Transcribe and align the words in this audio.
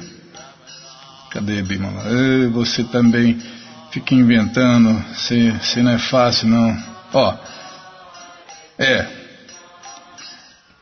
Cadê, 1.32 1.64
Bima? 1.64 1.90
Você 2.54 2.84
também 2.84 3.40
fica 3.90 4.14
inventando, 4.14 5.04
se 5.16 5.82
não 5.82 5.92
é 5.92 5.98
fácil, 5.98 6.50
não. 6.50 6.78
Ó, 7.12 7.34
é. 8.78 9.06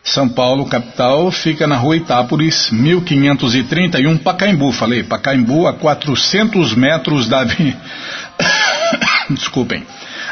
São 0.03 0.27
Paulo, 0.27 0.65
capital, 0.65 1.31
fica 1.31 1.65
na 1.65 1.77
rua 1.77 1.95
Itápolis, 1.95 2.69
1531, 2.71 4.17
Pacaembu. 4.17 4.71
Falei, 4.73 5.01
Pacaembu, 5.01 5.65
a 5.65 5.73
400 5.73 6.75
metros 6.75 7.27
da. 7.27 7.45
Desculpem. 9.29 9.85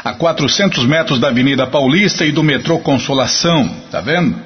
A 0.04 0.12
400 0.12 0.84
metros 0.84 1.18
da 1.18 1.28
Avenida 1.28 1.66
Paulista 1.66 2.24
e 2.26 2.32
do 2.32 2.42
metrô 2.42 2.80
Consolação. 2.80 3.68
Tá 3.90 4.00
vendo? 4.00 4.36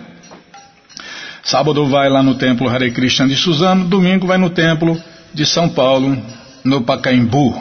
Sábado 1.43 1.87
vai 1.87 2.09
lá 2.09 2.23
no 2.23 2.35
templo 2.37 2.69
Hare 2.69 2.91
Krishna 2.93 3.27
de 3.27 3.37
Suzano, 3.37 3.85
domingo 3.85 4.27
vai 4.27 4.39
no 4.39 4.51
templo 4.51 5.01
de 5.35 5.45
São 5.45 5.69
Paulo, 5.69 6.17
no 6.65 6.83
Pacaembu. 6.83 7.61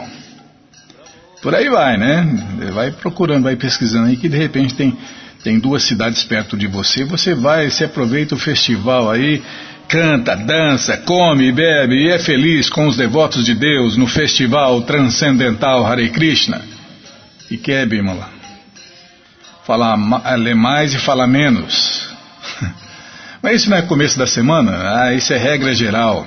Por 1.42 1.54
aí 1.54 1.68
vai, 1.68 1.96
né? 1.96 2.26
Vai 2.72 2.90
procurando, 2.90 3.44
vai 3.44 3.56
pesquisando 3.56 4.08
aí 4.08 4.16
que 4.16 4.28
de 4.28 4.36
repente 4.36 4.74
tem 4.74 4.96
tem 5.46 5.60
duas 5.60 5.84
cidades 5.84 6.24
perto 6.24 6.56
de 6.56 6.66
você, 6.66 7.04
você 7.04 7.32
vai, 7.32 7.70
se 7.70 7.84
aproveita 7.84 8.34
o 8.34 8.38
festival 8.38 9.08
aí, 9.08 9.40
canta, 9.86 10.34
dança, 10.34 10.96
come, 10.96 11.52
bebe 11.52 11.94
e 11.94 12.08
é 12.08 12.18
feliz 12.18 12.68
com 12.68 12.88
os 12.88 12.96
devotos 12.96 13.44
de 13.44 13.54
Deus 13.54 13.96
no 13.96 14.08
festival 14.08 14.82
transcendental 14.82 15.86
Hare 15.86 16.10
Krishna. 16.10 16.60
E 17.48 17.56
que 17.56 17.70
é, 17.70 17.86
Bimala? 17.86 18.28
Falar, 19.64 19.94
ler 20.34 20.56
mais 20.56 20.92
e 20.92 20.98
falar 20.98 21.28
menos. 21.28 22.08
Mas 23.40 23.60
isso 23.60 23.70
não 23.70 23.76
é 23.76 23.82
começo 23.82 24.18
da 24.18 24.26
semana? 24.26 24.72
Ah, 25.00 25.14
isso 25.14 25.32
é 25.32 25.36
regra 25.36 25.72
geral. 25.72 26.26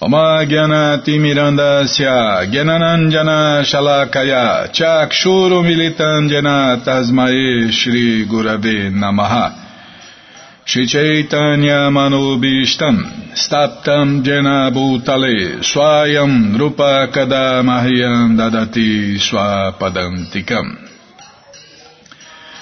Oma 0.00 0.44
Gyanati 0.46 1.18
Mirandasya 1.18 2.46
Gyananandjana 2.52 3.64
Shalakaya 3.64 4.70
Chakshuru 4.72 5.64
Militandjana 5.66 6.84
Tasmae 6.84 7.72
Shri 7.72 8.24
Gurave 8.30 8.94
Namaha 8.94 9.50
Shri 10.64 10.86
Chaitanya 10.86 11.90
Manubishtam 11.90 13.34
Staptam 13.34 14.22
Jena 14.22 14.70
Bhutale 14.70 15.64
Swayam 15.64 16.56
Rupa 16.56 17.08
Kadamahyam 17.12 18.38
Dadati 18.38 19.18
Swapadantikam 19.18 20.87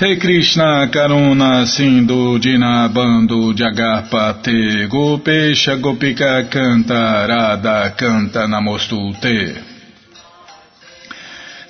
Rei 0.00 0.16
Krishna 0.16 0.88
Karuna 0.90 1.66
Sindhu 1.66 2.38
Dinabando 2.38 3.52
Jagarpate 3.52 4.88
Gopesha 4.88 5.76
Gopika 5.76 6.48
Canta 6.48 7.26
Radha 7.28 7.94
Canta 7.94 8.46
Namostute. 8.46 9.62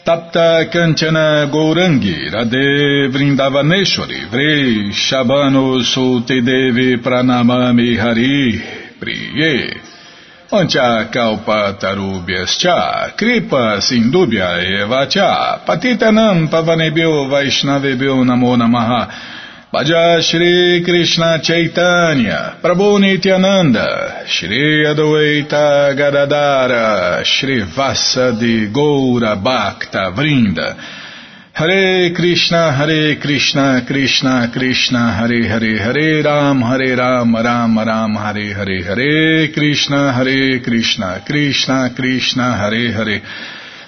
Tapta 0.05 0.69
Kanchana 0.71 1.51
Gourangi 1.51 2.31
Radhe 2.31 3.09
Vrindavaneshwari 3.11 4.29
Vre 4.31 4.93
Shabano 4.93 5.83
Suti 5.83 6.41
Devi 6.41 6.99
Pranamami 6.99 7.97
Hari 7.97 8.63
Priye 9.01 9.80
Ancha 10.53 11.09
Kalpa 11.13 11.77
Tarubhyascha 11.79 13.17
Kripa 13.17 13.81
Sindubhya 13.81 14.59
Evacha 14.83 15.65
Patitanam 15.65 16.49
Pavanebhyo 16.49 17.29
Vaishnavebhyo 17.31 18.25
Namo 18.25 18.57
Namaha 18.57 19.09
Bhaja 19.73 20.21
Shri 20.21 20.83
Krishna 20.85 21.39
Chaitanya, 21.41 22.57
Prabhu 22.61 22.99
Nityananda, 22.99 24.25
Shri 24.27 24.85
Adwaita 24.85 25.95
Gadadara, 25.97 27.25
Shri 27.25 27.63
Vasa 27.63 28.33
de 28.33 28.67
Goura 28.73 29.37
Bhakta 29.37 30.11
Vrinda, 30.11 30.75
Hare 31.53 32.13
Krishna, 32.15 32.73
Hare 32.73 33.17
Krishna, 33.17 33.85
Krishna 33.85 34.51
Krishna, 34.53 35.13
Hare 35.13 35.49
Hare, 35.49 35.79
Hare 35.79 36.23
Ram, 36.23 36.63
Hare 36.63 36.95
Ram, 36.97 37.35
Ram 37.35 37.77
Ram, 37.79 38.15
Hare 38.15 38.55
Hare, 38.55 38.83
Hare 38.83 39.49
Krishna, 39.53 40.13
Hare 40.13 40.61
Krishna, 40.61 41.23
Krishna 41.27 41.93
Krishna, 41.95 42.57
Hare 42.57 42.93
Hare, 42.93 43.23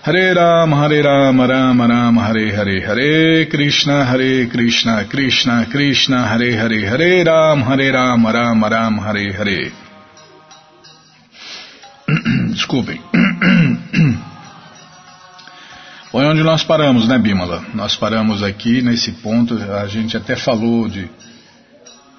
Hare 0.03 0.35
Ram, 0.35 0.73
Hare 0.73 1.03
Ram, 1.03 1.41
Ram 1.41 1.81
Ram, 1.81 2.17
Hare 2.17 2.51
Hare, 2.53 2.81
Hare 2.81 3.47
Krishna, 3.47 4.05
Hare 4.05 4.49
Krishna, 4.49 5.07
Krishna 5.09 5.67
Krishna, 5.71 6.27
Hare 6.27 6.53
Hare, 6.53 6.81
Hare 6.81 7.25
Ram, 7.25 7.63
Hare 7.63 7.93
Ram, 7.93 8.27
Ram 8.27 8.65
Ram, 8.65 8.99
Hare 8.99 9.33
Hare. 9.33 9.73
Desculpem. 12.51 14.31
Foi 16.13 16.25
onde 16.27 16.43
nós 16.45 16.63
paramos, 16.63 17.09
né, 17.09 17.19
Bimala? 17.19 17.65
Nós 17.75 17.97
paramos 17.97 18.43
aqui 18.43 18.83
nesse 18.83 19.11
ponto, 19.13 19.57
a 19.57 19.89
gente 19.89 20.17
até 20.17 20.37
falou 20.37 20.89
de. 20.89 21.11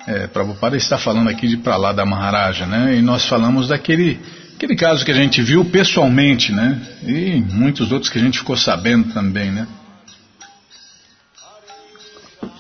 É, 0.06 0.28
Prabhupada 0.28 0.76
está 0.76 0.98
falando 0.98 1.30
aqui 1.30 1.48
de 1.48 1.56
pra 1.56 1.78
lá 1.78 1.94
da 1.94 2.06
Maharaja, 2.06 2.66
né? 2.66 2.98
E 2.98 3.02
nós 3.02 3.26
falamos 3.26 3.70
daquele 3.70 4.20
Aquele 4.64 4.76
caso 4.78 5.04
que 5.04 5.12
a 5.12 5.16
gente 5.16 5.42
viu 5.42 5.66
pessoalmente, 5.66 6.54
né? 6.54 6.82
E 7.06 7.44
muitos 7.52 7.92
outros 7.92 8.10
que 8.10 8.18
a 8.18 8.22
gente 8.22 8.40
ficou 8.40 8.56
sabendo 8.56 9.14
também, 9.14 9.52
né? 9.52 9.68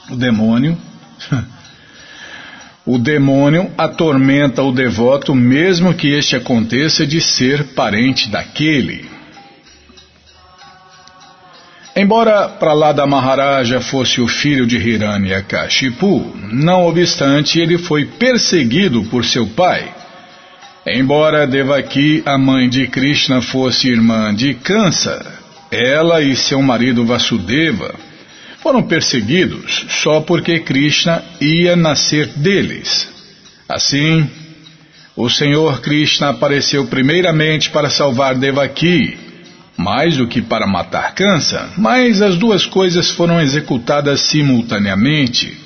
O 0.09 0.15
demônio. 0.15 0.77
O 2.85 2.97
demônio 2.97 3.71
atormenta 3.77 4.61
o 4.61 4.69
devoto, 4.69 5.33
mesmo 5.33 5.93
que 5.93 6.09
este 6.09 6.35
aconteça 6.35 7.07
de 7.07 7.21
ser 7.21 7.67
parente 7.67 8.29
daquele. 8.29 9.09
Embora 11.95 12.49
Pralada 12.49 13.05
Maharaja 13.05 13.79
fosse 13.79 14.19
o 14.19 14.27
filho 14.27 14.65
de 14.65 14.77
Hiranyakashipu, 14.77 16.35
não 16.51 16.87
obstante 16.87 17.59
ele 17.59 17.77
foi 17.77 18.05
perseguido 18.05 19.03
por 19.05 19.23
seu 19.23 19.47
pai 19.47 19.93
Embora 20.85 21.47
Devaki, 21.47 22.21
a 22.25 22.37
mãe 22.37 22.67
de 22.67 22.87
Krishna, 22.87 23.41
fosse 23.41 23.87
irmã 23.87 24.35
de 24.35 24.53
Kansa, 24.53 25.25
ela 25.71 26.21
e 26.21 26.35
seu 26.35 26.61
marido 26.61 27.05
Vasudeva 27.05 27.95
foram 28.61 28.83
perseguidos 28.83 29.85
só 29.89 30.19
porque 30.19 30.59
Krishna 30.59 31.23
ia 31.39 31.77
nascer 31.77 32.27
deles. 32.35 33.09
Assim, 33.67 34.29
o 35.15 35.29
Senhor 35.29 35.79
Krishna 35.79 36.29
apareceu 36.31 36.85
primeiramente 36.87 37.69
para 37.69 37.89
salvar 37.89 38.35
Devaki, 38.35 39.17
mais 39.77 40.17
do 40.17 40.27
que 40.27 40.41
para 40.41 40.67
matar 40.67 41.13
Kansa, 41.13 41.69
mas 41.77 42.21
as 42.21 42.37
duas 42.37 42.65
coisas 42.65 43.09
foram 43.09 43.41
executadas 43.41 44.21
simultaneamente. 44.21 45.57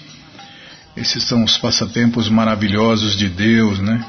Esses 0.96 1.24
são 1.24 1.44
os 1.44 1.58
passatempos 1.58 2.28
maravilhosos 2.30 3.16
de 3.16 3.30
Deus, 3.30 3.80
né? 3.80 4.04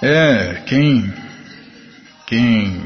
É, 0.00 0.62
quem. 0.66 1.12
Quem. 2.26 2.82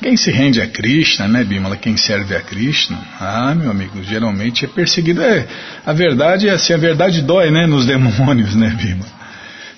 Quem 0.00 0.16
se 0.16 0.30
rende 0.30 0.62
a 0.62 0.66
Krishna, 0.66 1.28
né, 1.28 1.44
Bimala? 1.44 1.76
Quem 1.76 1.94
serve 1.94 2.34
a 2.34 2.40
Krishna, 2.40 2.98
ah, 3.20 3.54
meu 3.54 3.70
amigo, 3.70 4.02
geralmente 4.02 4.64
é 4.64 4.68
perseguido. 4.68 5.22
É, 5.22 5.46
a 5.84 5.92
verdade 5.92 6.48
é 6.48 6.52
assim, 6.52 6.72
a 6.72 6.78
verdade 6.78 7.20
dói, 7.20 7.50
né, 7.50 7.66
nos 7.66 7.84
demônios, 7.86 8.54
né, 8.54 8.70
Bimala? 8.70 9.19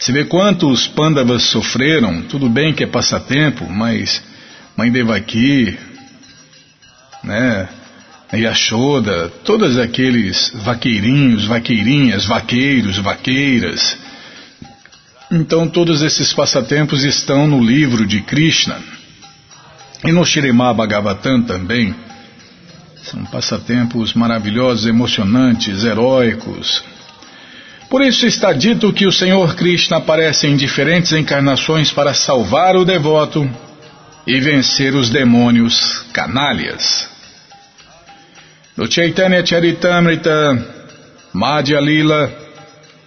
Você 0.03 0.11
vê 0.11 0.25
quantos 0.25 0.89
Pandavas 0.89 1.45
sofreram, 1.45 2.23
tudo 2.23 2.49
bem 2.49 2.75
que 2.75 2.83
é 2.83 2.89
passatempo, 2.89 3.71
mas 3.71 4.21
Mãe 4.77 4.91
Devaki, 4.91 5.79
né, 7.23 7.69
Yashoda, 8.35 9.29
todos 9.45 9.79
aqueles 9.79 10.51
vaqueirinhos, 10.57 11.45
vaqueirinhas, 11.45 12.25
vaqueiros, 12.25 12.99
vaqueiras, 12.99 13.97
então 15.31 15.69
todos 15.69 16.03
esses 16.03 16.33
passatempos 16.33 17.05
estão 17.05 17.47
no 17.47 17.63
livro 17.63 18.05
de 18.05 18.23
Krishna 18.23 18.81
e 20.05 20.11
no 20.11 20.27
Shirimá 20.27 20.75
Bhagavatam 20.75 21.43
também. 21.43 21.95
São 23.05 23.25
passatempos 23.27 24.15
maravilhosos, 24.15 24.85
emocionantes, 24.85 25.85
heróicos. 25.85 26.91
Por 27.93 28.01
isso 28.01 28.27
está 28.27 28.55
dito 28.55 28.91
que 28.91 29.07
o 29.07 29.13
Senhor 29.13 29.55
Krishna 29.55 29.99
aparece 29.99 30.47
em 30.47 30.57
diferentes 30.57 31.13
encarnações 31.13 31.93
para 31.93 32.15
salvar 32.15 32.75
o 32.75 32.87
devoto 32.87 33.47
e 34.27 34.41
vencer 34.41 34.95
os 34.95 35.11
demônios 35.11 36.03
canalhas. 36.11 37.07
No 38.75 38.91
Chaitanya 38.91 39.45
Charitamrita, 39.45 40.87
Madhya 41.35 41.79
Lila, 41.81 42.33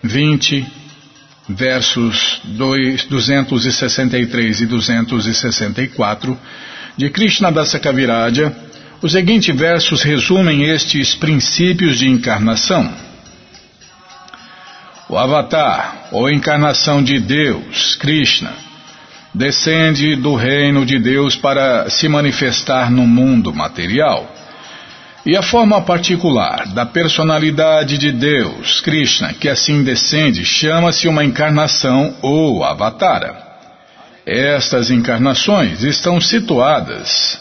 20, 0.04 0.64
versos 1.50 2.42
2, 2.44 3.06
263 3.06 4.62
e 4.62 4.66
264 4.68 6.40
de 6.96 7.10
Krishna 7.10 7.52
Dasa 7.52 7.80
Kaviraja, 7.80 8.56
os 9.02 9.14
seguintes 9.14 9.56
versos 9.56 10.04
resumem 10.04 10.66
estes 10.66 11.16
princípios 11.16 11.98
de 11.98 12.08
encarnação. 12.08 13.15
O 15.08 15.18
Avatar, 15.18 16.08
ou 16.12 16.30
encarnação 16.30 17.04
de 17.04 17.20
Deus, 17.20 17.96
Krishna, 17.96 18.52
descende 19.32 20.16
do 20.16 20.34
reino 20.34 20.84
de 20.84 20.98
Deus 20.98 21.36
para 21.36 21.90
se 21.92 22.08
manifestar 22.08 22.90
no 22.90 23.06
mundo 23.06 23.54
material. 23.54 24.28
E 25.24 25.38
a 25.38 25.44
forma 25.44 25.82
particular 25.82 26.68
da 26.68 26.86
personalidade 26.86 28.00
de 28.00 28.12
Deus, 28.12 28.82
Krishna, 28.82 29.34
que 29.34 29.48
assim 29.48 29.84
descende, 29.84 30.44
chama-se 30.44 31.08
uma 31.08 31.24
encarnação 31.24 32.16
ou 32.22 32.64
avatara. 32.64 33.44
Estas 34.26 34.90
encarnações 34.90 35.84
estão 35.84 36.20
situadas 36.20 37.40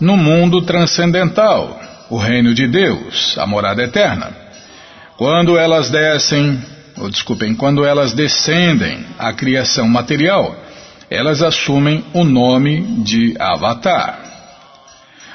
no 0.00 0.16
mundo 0.16 0.62
transcendental, 0.62 1.80
o 2.10 2.16
reino 2.16 2.52
de 2.52 2.66
Deus, 2.66 3.38
a 3.38 3.46
morada 3.46 3.84
eterna. 3.84 4.32
Quando 5.16 5.56
elas 5.56 5.90
descem, 5.90 6.60
ou 6.96 7.10
desculpem, 7.10 7.54
quando 7.54 7.84
elas 7.84 8.12
descendem 8.12 9.04
à 9.18 9.32
criação 9.32 9.88
material, 9.88 10.56
elas 11.10 11.42
assumem 11.42 12.04
o 12.12 12.24
nome 12.24 12.80
de 13.02 13.34
avatar. 13.38 14.18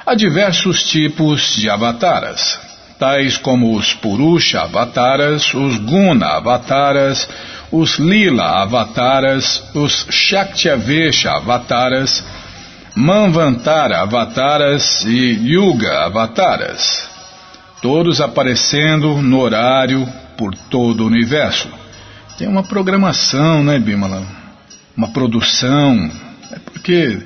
Há 0.04 0.14
diversos 0.14 0.82
tipos 0.84 1.54
de 1.56 1.68
avataras, 1.68 2.58
tais 2.98 3.36
como 3.36 3.76
os 3.76 3.92
Purusha 3.94 4.62
avataras, 4.62 5.52
os 5.54 5.76
Guna 5.78 6.36
avataras, 6.36 7.28
os 7.70 7.98
Lila 7.98 8.62
avataras, 8.62 9.62
os 9.74 10.06
Shaktavesha 10.10 11.30
avataras, 11.30 12.24
Manvantara 12.96 14.00
avataras 14.00 15.04
e 15.04 15.52
Yuga 15.52 16.06
avataras, 16.06 17.08
todos 17.80 18.20
aparecendo 18.20 19.22
no 19.22 19.40
horário 19.40 20.06
por 20.40 20.54
todo 20.54 21.02
o 21.02 21.06
universo. 21.06 21.68
Tem 22.38 22.48
uma 22.48 22.62
programação, 22.62 23.62
né, 23.62 23.78
Bimala? 23.78 24.26
Uma 24.96 25.08
produção. 25.08 26.10
É 26.50 26.58
porque 26.58 27.18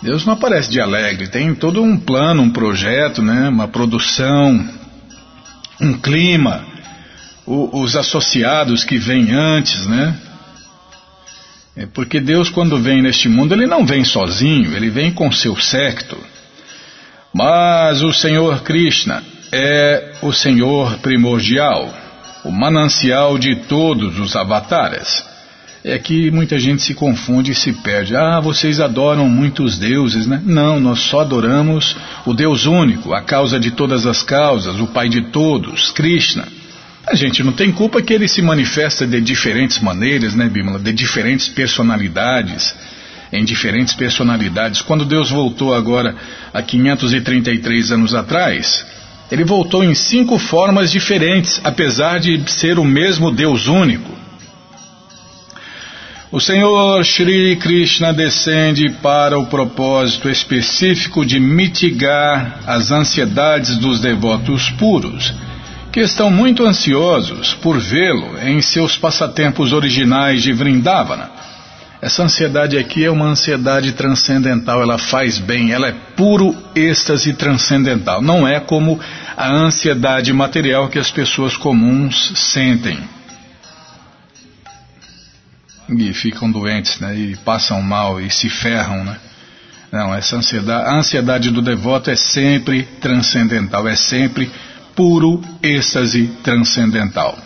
Deus 0.00 0.24
não 0.24 0.34
aparece 0.34 0.70
de 0.70 0.80
alegre, 0.80 1.26
tem 1.26 1.52
todo 1.52 1.82
um 1.82 1.96
plano, 1.98 2.42
um 2.42 2.50
projeto, 2.50 3.20
né? 3.20 3.48
uma 3.48 3.66
produção, 3.66 4.68
um 5.80 5.94
clima, 5.94 6.64
o, 7.44 7.80
os 7.80 7.96
associados 7.96 8.84
que 8.84 8.98
vêm 8.98 9.32
antes, 9.32 9.88
né? 9.88 10.16
É 11.76 11.86
porque 11.86 12.20
Deus, 12.20 12.50
quando 12.50 12.78
vem 12.78 13.02
neste 13.02 13.28
mundo, 13.28 13.52
ele 13.52 13.66
não 13.66 13.84
vem 13.84 14.04
sozinho, 14.04 14.76
ele 14.76 14.90
vem 14.90 15.10
com 15.10 15.32
seu 15.32 15.56
secto. 15.56 16.16
Mas 17.34 18.00
o 18.04 18.12
Senhor 18.12 18.62
Krishna 18.62 19.24
é 19.50 20.12
o 20.22 20.32
Senhor 20.32 20.98
primordial, 20.98 22.03
o 22.44 22.52
manancial 22.52 23.38
de 23.38 23.56
todos 23.56 24.18
os 24.18 24.36
avatares. 24.36 25.24
É 25.82 25.98
que 25.98 26.30
muita 26.30 26.58
gente 26.58 26.82
se 26.82 26.94
confunde 26.94 27.52
e 27.52 27.54
se 27.54 27.72
perde. 27.72 28.16
Ah, 28.16 28.40
vocês 28.40 28.80
adoram 28.80 29.28
muitos 29.28 29.78
deuses, 29.78 30.26
né? 30.26 30.40
Não, 30.44 30.80
nós 30.80 31.00
só 31.00 31.20
adoramos 31.20 31.96
o 32.24 32.32
Deus 32.32 32.64
único, 32.64 33.12
a 33.12 33.20
causa 33.20 33.60
de 33.60 33.70
todas 33.70 34.06
as 34.06 34.22
causas, 34.22 34.80
o 34.80 34.86
Pai 34.86 35.08
de 35.08 35.30
todos, 35.30 35.90
Krishna. 35.90 36.48
A 37.06 37.14
gente 37.14 37.42
não 37.42 37.52
tem 37.52 37.70
culpa 37.70 38.00
que 38.00 38.14
ele 38.14 38.26
se 38.26 38.40
manifesta 38.40 39.06
de 39.06 39.20
diferentes 39.20 39.78
maneiras, 39.78 40.34
né, 40.34 40.48
Bímola? 40.48 40.78
De 40.78 40.90
diferentes 40.90 41.48
personalidades, 41.48 42.74
em 43.30 43.44
diferentes 43.44 43.92
personalidades. 43.92 44.80
Quando 44.80 45.04
Deus 45.04 45.30
voltou 45.30 45.74
agora, 45.74 46.16
há 46.52 46.62
533 46.62 47.92
anos 47.92 48.14
atrás, 48.14 48.86
ele 49.30 49.44
voltou 49.44 49.82
em 49.82 49.94
cinco 49.94 50.38
formas 50.38 50.90
diferentes, 50.90 51.60
apesar 51.64 52.20
de 52.20 52.42
ser 52.50 52.78
o 52.78 52.84
mesmo 52.84 53.30
Deus 53.30 53.66
único. 53.66 54.12
O 56.30 56.40
Senhor 56.40 57.04
Shri 57.04 57.56
Krishna 57.56 58.12
descende 58.12 58.90
para 59.00 59.38
o 59.38 59.46
propósito 59.46 60.28
específico 60.28 61.24
de 61.24 61.38
mitigar 61.38 62.58
as 62.66 62.90
ansiedades 62.90 63.78
dos 63.78 64.00
devotos 64.00 64.68
puros, 64.70 65.32
que 65.92 66.00
estão 66.00 66.30
muito 66.30 66.66
ansiosos 66.66 67.54
por 67.54 67.78
vê-lo 67.78 68.36
em 68.42 68.60
seus 68.60 68.96
passatempos 68.96 69.72
originais 69.72 70.42
de 70.42 70.52
Vrindavana. 70.52 71.30
Essa 72.04 72.22
ansiedade 72.22 72.76
aqui 72.76 73.02
é 73.02 73.10
uma 73.10 73.24
ansiedade 73.24 73.92
transcendental, 73.92 74.82
ela 74.82 74.98
faz 74.98 75.38
bem, 75.38 75.72
ela 75.72 75.88
é 75.88 75.92
puro 76.14 76.54
êxtase 76.76 77.32
transcendental, 77.32 78.20
não 78.20 78.46
é 78.46 78.60
como 78.60 79.00
a 79.34 79.50
ansiedade 79.50 80.30
material 80.30 80.90
que 80.90 80.98
as 80.98 81.10
pessoas 81.10 81.56
comuns 81.56 82.32
sentem 82.36 82.98
e 85.88 86.12
ficam 86.12 86.50
doentes, 86.50 87.00
né? 87.00 87.16
E 87.16 87.36
passam 87.36 87.80
mal 87.80 88.20
e 88.20 88.30
se 88.30 88.50
ferram, 88.50 89.02
né? 89.02 89.16
Não, 89.90 90.14
essa 90.14 90.36
ansiedade, 90.36 90.86
a 90.86 90.94
ansiedade 90.98 91.50
do 91.50 91.62
devoto 91.62 92.10
é 92.10 92.16
sempre 92.16 92.82
transcendental, 93.00 93.88
é 93.88 93.96
sempre 93.96 94.50
puro 94.94 95.40
êxtase 95.62 96.26
transcendental. 96.42 97.38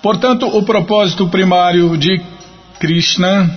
Portanto, 0.00 0.46
o 0.46 0.62
propósito 0.62 1.28
primário 1.28 1.98
de 1.98 2.38
Krishna, 2.80 3.48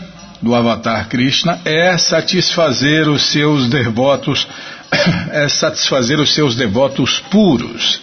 do 0.42 0.53
Avatar 0.53 1.08
Krishna, 1.08 1.62
é 1.63 1.98
satisfazer 1.98 3.08
os 3.08 3.24
seus 3.32 3.70
devotos, 3.70 4.46
é 5.32 5.48
satisfazer 5.48 6.20
os 6.20 6.34
seus 6.34 6.58
devotos 6.58 7.20
puros. 7.32 8.01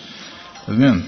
Tá 0.67 0.73
vendo? 0.73 1.05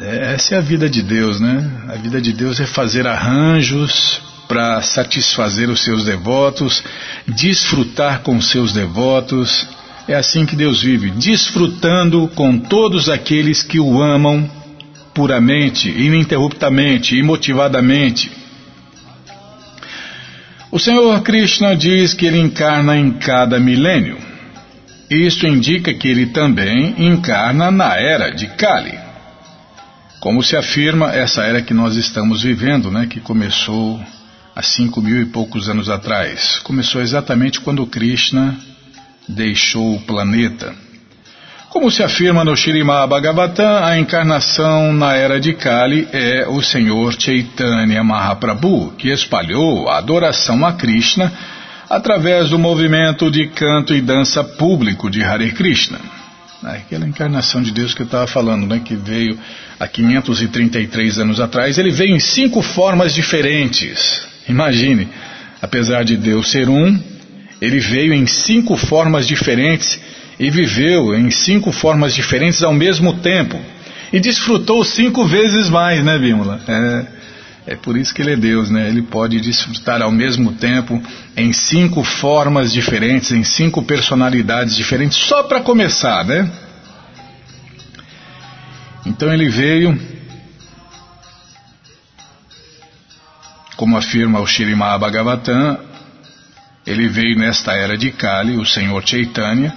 É, 0.00 0.34
essa 0.34 0.56
é 0.56 0.58
a 0.58 0.60
vida 0.60 0.90
de 0.90 1.00
Deus, 1.02 1.40
né? 1.40 1.70
A 1.88 1.94
vida 1.94 2.20
de 2.20 2.32
Deus 2.32 2.58
é 2.58 2.66
fazer 2.66 3.06
arranjos 3.06 4.20
para 4.48 4.82
satisfazer 4.82 5.70
os 5.70 5.80
seus 5.80 6.04
devotos, 6.04 6.82
desfrutar 7.28 8.22
com 8.22 8.40
seus 8.40 8.72
devotos. 8.72 9.68
É 10.08 10.14
assim 10.14 10.44
que 10.44 10.56
Deus 10.56 10.82
vive, 10.82 11.10
desfrutando 11.10 12.26
com 12.34 12.58
todos 12.58 13.08
aqueles 13.08 13.62
que 13.62 13.78
o 13.78 14.02
amam 14.02 14.50
puramente, 15.14 15.88
ininterruptamente, 15.88 17.16
imotivadamente. 17.16 18.47
O 20.70 20.78
Senhor 20.78 21.22
Krishna 21.22 21.74
diz 21.74 22.12
que 22.12 22.26
ele 22.26 22.38
encarna 22.38 22.94
em 22.94 23.12
cada 23.12 23.58
milênio. 23.58 24.18
Isto 25.08 25.46
indica 25.46 25.94
que 25.94 26.06
ele 26.06 26.26
também 26.26 26.94
encarna 26.98 27.70
na 27.70 27.96
era 27.96 28.28
de 28.30 28.46
Kali. 28.48 28.98
Como 30.20 30.42
se 30.42 30.56
afirma 30.56 31.10
essa 31.10 31.42
era 31.42 31.62
que 31.62 31.72
nós 31.72 31.96
estamos 31.96 32.42
vivendo, 32.42 32.90
né, 32.90 33.06
que 33.06 33.18
começou 33.18 33.98
há 34.54 34.62
cinco 34.62 35.00
mil 35.00 35.22
e 35.22 35.24
poucos 35.24 35.70
anos 35.70 35.88
atrás. 35.88 36.58
Começou 36.58 37.00
exatamente 37.00 37.60
quando 37.60 37.86
Krishna 37.86 38.54
deixou 39.26 39.94
o 39.94 40.00
planeta. 40.00 40.74
Como 41.70 41.90
se 41.90 42.02
afirma 42.02 42.44
no 42.44 42.56
Srimad 42.56 43.10
Bhagavatam, 43.10 43.84
a 43.84 43.98
encarnação 43.98 44.90
na 44.90 45.14
era 45.14 45.38
de 45.38 45.52
Kali 45.52 46.08
é 46.10 46.46
o 46.48 46.62
Senhor 46.62 47.14
Chaitanya 47.20 48.02
Mahaprabhu, 48.02 48.94
que 48.96 49.10
espalhou 49.10 49.86
a 49.86 49.98
adoração 49.98 50.64
a 50.64 50.72
Krishna 50.72 51.30
através 51.88 52.48
do 52.48 52.58
movimento 52.58 53.30
de 53.30 53.48
canto 53.48 53.94
e 53.94 54.00
dança 54.00 54.42
público 54.42 55.10
de 55.10 55.22
Hare 55.22 55.52
Krishna. 55.52 56.00
Aquela 56.64 57.06
encarnação 57.06 57.62
de 57.62 57.70
Deus 57.70 57.92
que 57.92 58.00
eu 58.00 58.06
estava 58.06 58.26
falando, 58.26 58.66
né, 58.66 58.80
que 58.82 58.96
veio 58.96 59.38
há 59.78 59.86
533 59.86 61.18
anos 61.18 61.38
atrás, 61.38 61.76
ele 61.76 61.90
veio 61.90 62.16
em 62.16 62.20
cinco 62.20 62.62
formas 62.62 63.14
diferentes. 63.14 64.26
Imagine, 64.48 65.06
apesar 65.60 66.02
de 66.02 66.16
Deus 66.16 66.50
ser 66.50 66.70
um, 66.70 66.98
ele 67.60 67.78
veio 67.78 68.14
em 68.14 68.26
cinco 68.26 68.74
formas 68.74 69.26
diferentes 69.26 70.00
e 70.38 70.50
viveu 70.50 71.14
em 71.14 71.30
cinco 71.30 71.72
formas 71.72 72.14
diferentes 72.14 72.62
ao 72.62 72.72
mesmo 72.72 73.14
tempo. 73.14 73.58
E 74.12 74.20
desfrutou 74.20 74.84
cinco 74.84 75.26
vezes 75.26 75.68
mais, 75.68 76.02
né, 76.02 76.18
Bímola? 76.18 76.60
É, 76.66 77.72
é 77.72 77.76
por 77.76 77.96
isso 77.96 78.14
que 78.14 78.22
ele 78.22 78.32
é 78.32 78.36
Deus, 78.36 78.70
né? 78.70 78.88
Ele 78.88 79.02
pode 79.02 79.40
desfrutar 79.40 80.00
ao 80.00 80.10
mesmo 80.10 80.52
tempo 80.52 81.02
em 81.36 81.52
cinco 81.52 82.02
formas 82.02 82.72
diferentes, 82.72 83.32
em 83.32 83.44
cinco 83.44 83.82
personalidades 83.82 84.74
diferentes, 84.76 85.18
só 85.18 85.42
para 85.42 85.60
começar, 85.60 86.24
né? 86.24 86.50
Então 89.04 89.32
ele 89.32 89.48
veio, 89.48 90.00
como 93.76 93.96
afirma 93.96 94.40
o 94.40 94.46
Shirimá 94.46 94.96
Bhagavatam, 94.96 95.78
ele 96.86 97.08
veio 97.08 97.38
nesta 97.38 97.72
era 97.72 97.98
de 97.98 98.10
Kali, 98.10 98.56
o 98.56 98.64
Senhor 98.64 99.06
Chaitanya, 99.06 99.74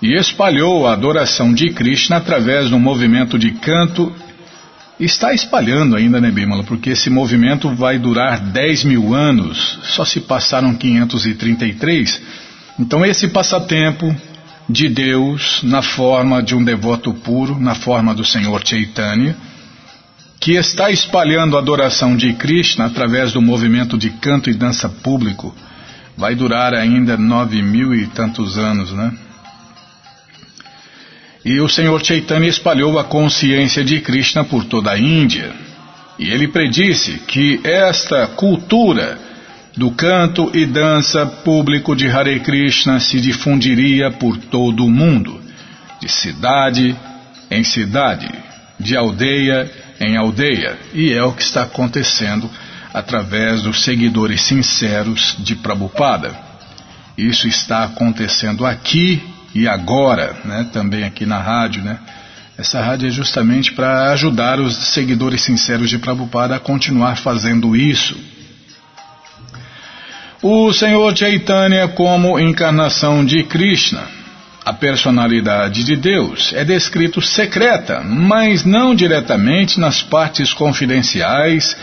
e 0.00 0.14
espalhou 0.14 0.86
a 0.86 0.92
adoração 0.92 1.52
de 1.52 1.70
Krishna 1.70 2.16
através 2.16 2.70
do 2.70 2.78
movimento 2.78 3.38
de 3.38 3.52
canto 3.52 4.12
está 4.98 5.32
espalhando 5.32 5.96
ainda, 5.96 6.20
né, 6.20 6.30
Bímola? 6.30 6.64
Porque 6.64 6.90
esse 6.90 7.08
movimento 7.08 7.72
vai 7.74 7.98
durar 7.98 8.40
10 8.40 8.84
mil 8.84 9.14
anos, 9.14 9.78
só 9.84 10.04
se 10.04 10.20
passaram 10.20 10.74
533. 10.74 12.20
Então, 12.78 13.04
esse 13.04 13.28
passatempo 13.28 14.14
de 14.68 14.88
Deus 14.88 15.60
na 15.62 15.82
forma 15.82 16.42
de 16.42 16.54
um 16.54 16.62
devoto 16.62 17.14
puro, 17.14 17.58
na 17.58 17.74
forma 17.74 18.14
do 18.14 18.24
Senhor 18.24 18.60
Chaitanya, 18.64 19.36
que 20.40 20.52
está 20.52 20.90
espalhando 20.90 21.56
a 21.56 21.60
adoração 21.60 22.16
de 22.16 22.32
Krishna 22.34 22.86
através 22.86 23.32
do 23.32 23.42
movimento 23.42 23.96
de 23.96 24.10
canto 24.10 24.50
e 24.50 24.54
dança 24.54 24.88
público, 24.88 25.54
vai 26.16 26.34
durar 26.34 26.74
ainda 26.74 27.16
nove 27.16 27.62
mil 27.62 27.94
e 27.94 28.06
tantos 28.08 28.58
anos, 28.58 28.92
né? 28.92 29.12
E 31.48 31.62
o 31.62 31.66
Senhor 31.66 32.04
Chaitanya 32.04 32.46
espalhou 32.46 32.98
a 32.98 33.04
consciência 33.04 33.82
de 33.82 34.02
Krishna 34.02 34.44
por 34.44 34.66
toda 34.66 34.90
a 34.90 34.98
Índia. 34.98 35.50
E 36.18 36.30
ele 36.30 36.48
predisse 36.48 37.20
que 37.26 37.58
esta 37.64 38.26
cultura 38.26 39.18
do 39.74 39.90
canto 39.92 40.50
e 40.52 40.66
dança 40.66 41.24
público 41.24 41.96
de 41.96 42.06
Hare 42.06 42.38
Krishna 42.40 43.00
se 43.00 43.18
difundiria 43.18 44.10
por 44.10 44.36
todo 44.36 44.84
o 44.84 44.90
mundo, 44.90 45.40
de 45.98 46.10
cidade 46.10 46.94
em 47.50 47.64
cidade, 47.64 48.28
de 48.78 48.94
aldeia 48.94 49.70
em 49.98 50.18
aldeia. 50.18 50.78
E 50.92 51.14
é 51.14 51.22
o 51.22 51.32
que 51.32 51.42
está 51.42 51.62
acontecendo 51.62 52.50
através 52.92 53.62
dos 53.62 53.84
seguidores 53.84 54.42
sinceros 54.42 55.34
de 55.38 55.56
Prabhupada. 55.56 56.38
Isso 57.16 57.48
está 57.48 57.84
acontecendo 57.84 58.66
aqui 58.66 59.37
e 59.54 59.66
agora, 59.66 60.36
né, 60.44 60.68
também 60.72 61.04
aqui 61.04 61.24
na 61.24 61.38
rádio, 61.38 61.82
né? 61.82 61.98
Essa 62.56 62.80
rádio 62.80 63.08
é 63.08 63.10
justamente 63.10 63.72
para 63.72 64.10
ajudar 64.12 64.58
os 64.58 64.76
seguidores 64.92 65.42
sinceros 65.42 65.88
de 65.88 65.98
Prabhupada 65.98 66.56
a 66.56 66.60
continuar 66.60 67.16
fazendo 67.16 67.76
isso. 67.76 68.16
O 70.42 70.72
Senhor 70.72 71.16
Chaitanya, 71.16 71.88
como 71.88 72.38
encarnação 72.38 73.24
de 73.24 73.44
Krishna, 73.44 74.02
a 74.64 74.72
personalidade 74.72 75.84
de 75.84 75.96
Deus, 75.96 76.52
é 76.52 76.64
descrito 76.64 77.22
secreta, 77.22 78.00
mas 78.04 78.64
não 78.64 78.94
diretamente 78.94 79.80
nas 79.80 80.02
partes 80.02 80.52
confidenciais 80.52 81.76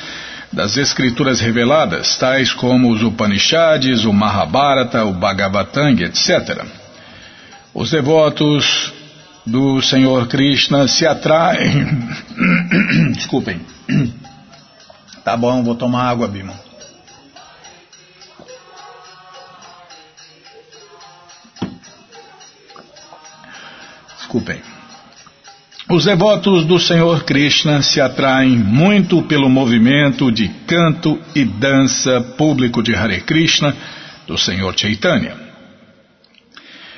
das 0.54 0.78
escrituras 0.78 1.40
reveladas, 1.40 2.16
tais 2.16 2.54
como 2.54 2.92
os 2.92 3.02
Upanishads, 3.02 4.06
o 4.06 4.14
Mahabharata, 4.14 5.04
o 5.04 5.14
Bhagavatanga, 5.14 6.06
etc. 6.06 6.64
Os 7.76 7.92
devotos 7.92 8.94
do 9.46 9.82
Senhor 9.82 10.30
Krishna 10.30 10.88
se 10.88 11.06
atraem. 11.06 12.08
Desculpem. 13.14 13.60
Tá 15.26 15.36
bom, 15.36 15.62
vou 15.62 15.76
tomar 15.76 16.04
água, 16.04 16.26
Bima. 16.26 16.54
Desculpem. 24.16 24.62
Os 25.90 26.06
devotos 26.06 26.66
do 26.66 26.80
Senhor 26.80 27.26
Krishna 27.26 27.82
se 27.82 28.00
atraem 28.00 28.56
muito 28.58 29.22
pelo 29.24 29.50
movimento 29.50 30.32
de 30.32 30.48
canto 30.66 31.22
e 31.36 31.44
dança 31.44 32.22
público 32.38 32.82
de 32.82 32.96
Hare 32.96 33.20
Krishna 33.20 33.76
do 34.26 34.38
Senhor 34.38 34.74
Chaitanya. 34.80 35.45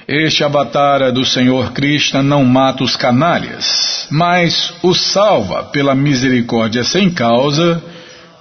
Este 0.07 0.41
avatar 0.41 1.11
do 1.11 1.25
Senhor 1.25 1.73
Krishna 1.73 2.23
não 2.23 2.45
mata 2.45 2.81
os 2.81 2.95
canalhas, 2.95 4.07
mas 4.09 4.73
os 4.81 5.01
salva 5.11 5.65
pela 5.65 5.93
misericórdia 5.93 6.81
sem 6.81 7.09
causa 7.09 7.83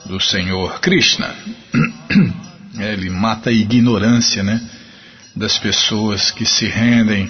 do 0.04 0.20
Senhor 0.20 0.78
Krishna. 0.80 1.34
Ele 2.78 3.10
mata 3.10 3.50
a 3.50 3.52
ignorância, 3.52 4.44
né, 4.44 4.60
das 5.34 5.58
pessoas 5.58 6.30
que 6.30 6.46
se 6.46 6.66
rendem 6.66 7.28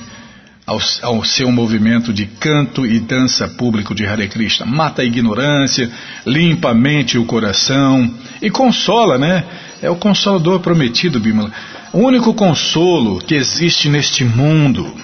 ao, 0.66 0.78
ao, 1.00 1.24
seu 1.24 1.50
movimento 1.50 2.12
de 2.12 2.26
canto 2.26 2.84
e 2.84 3.00
dança 3.00 3.48
público 3.48 3.94
de 3.94 4.04
Hare 4.04 4.28
Krishna. 4.28 4.66
Mata 4.66 5.00
a 5.00 5.04
ignorância, 5.06 5.90
limpa 6.26 6.72
a 6.72 6.74
mente 6.74 7.14
e 7.14 7.18
o 7.18 7.24
coração 7.24 8.12
e 8.42 8.50
consola, 8.50 9.16
né? 9.16 9.44
É 9.82 9.90
o 9.90 9.96
consolador 9.96 10.60
prometido, 10.60 11.20
Bimala. 11.20 11.52
O 11.92 11.98
único 11.98 12.32
consolo 12.34 13.18
que 13.18 13.34
existe 13.34 13.88
neste 13.88 14.24
mundo 14.24 14.94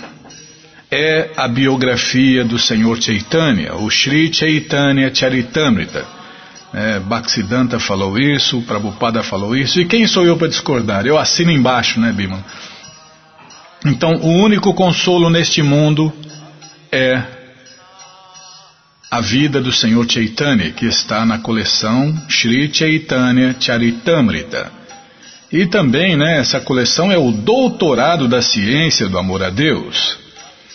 é 0.90 1.30
a 1.36 1.48
biografia 1.48 2.44
do 2.44 2.58
Senhor 2.58 3.00
Chaitanya, 3.00 3.74
o 3.74 3.90
Sri 3.90 4.32
Chaitanya 4.32 5.14
Charitamrita. 5.14 6.04
É, 6.74 6.98
Bhaktisiddhanta 7.00 7.78
falou 7.78 8.18
isso, 8.18 8.62
Prabhupada 8.62 9.22
falou 9.22 9.54
isso, 9.54 9.78
e 9.78 9.84
quem 9.84 10.06
sou 10.06 10.24
eu 10.24 10.38
para 10.38 10.48
discordar? 10.48 11.06
Eu 11.06 11.18
assino 11.18 11.50
embaixo, 11.50 12.00
né, 12.00 12.12
Bimala? 12.12 12.44
Então, 13.84 14.14
o 14.14 14.28
único 14.42 14.72
consolo 14.72 15.28
neste 15.28 15.62
mundo 15.62 16.12
é 16.90 17.41
a 19.12 19.20
vida 19.20 19.60
do 19.60 19.70
Senhor 19.70 20.10
Chaitanya, 20.10 20.70
que 20.70 20.86
está 20.86 21.26
na 21.26 21.38
coleção 21.38 22.16
Sri 22.30 22.72
Chaitanya 22.72 23.54
Charitamrita. 23.60 24.72
E 25.52 25.66
também, 25.66 26.16
né, 26.16 26.38
essa 26.38 26.58
coleção 26.58 27.12
é 27.12 27.18
o 27.18 27.30
doutorado 27.30 28.26
da 28.26 28.40
ciência 28.40 29.10
do 29.10 29.18
amor 29.18 29.42
a 29.42 29.50
Deus. 29.50 30.16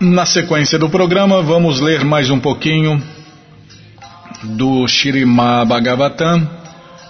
Na 0.00 0.24
sequência 0.24 0.78
do 0.78 0.88
programa, 0.88 1.42
vamos 1.42 1.80
ler 1.80 2.04
mais 2.04 2.30
um 2.30 2.38
pouquinho 2.38 3.02
do 4.44 4.86
Shirima 4.86 5.64
Bhagavatam, 5.64 6.48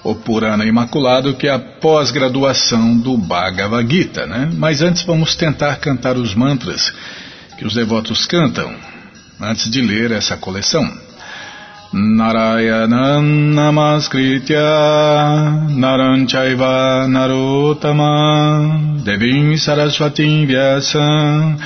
o 0.03 0.15
Purana 0.15 0.65
Imaculado, 0.65 1.35
que 1.35 1.47
é 1.47 1.53
a 1.53 1.59
pós-graduação 1.59 2.97
do 2.97 3.19
Bhagavad 3.19 3.87
Gita, 3.95 4.27
né? 4.27 4.51
Mas 4.57 4.81
antes 4.81 5.03
vamos 5.03 5.37
tentar 5.37 5.77
cantar 5.77 6.17
os 6.17 6.35
mantras 6.35 6.91
que 7.59 7.67
os 7.67 7.75
devotos 7.75 8.25
cantam 8.25 8.75
antes 9.39 9.69
de 9.69 9.83
ler 9.83 10.11
essa 10.11 10.39
coleção. 10.39 10.91
Narayanam 11.93 13.23
Namaskritya 13.23 14.61
Naranchaiva 15.69 17.07
Narotama 17.07 18.99
Devim 19.05 19.59
Saraswatim 19.59 20.47
Vyasam 20.47 21.57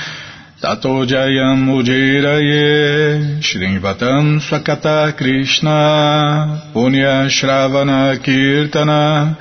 Tato 0.63 1.03
Jayam 1.05 1.67
Ujiraye 1.67 3.41
Shrivatam 3.43 4.39
Swakata 4.39 5.11
Krishna 5.17 6.71
Punya 6.73 7.27
Shravana 7.27 8.15
Kirtana 8.23 9.35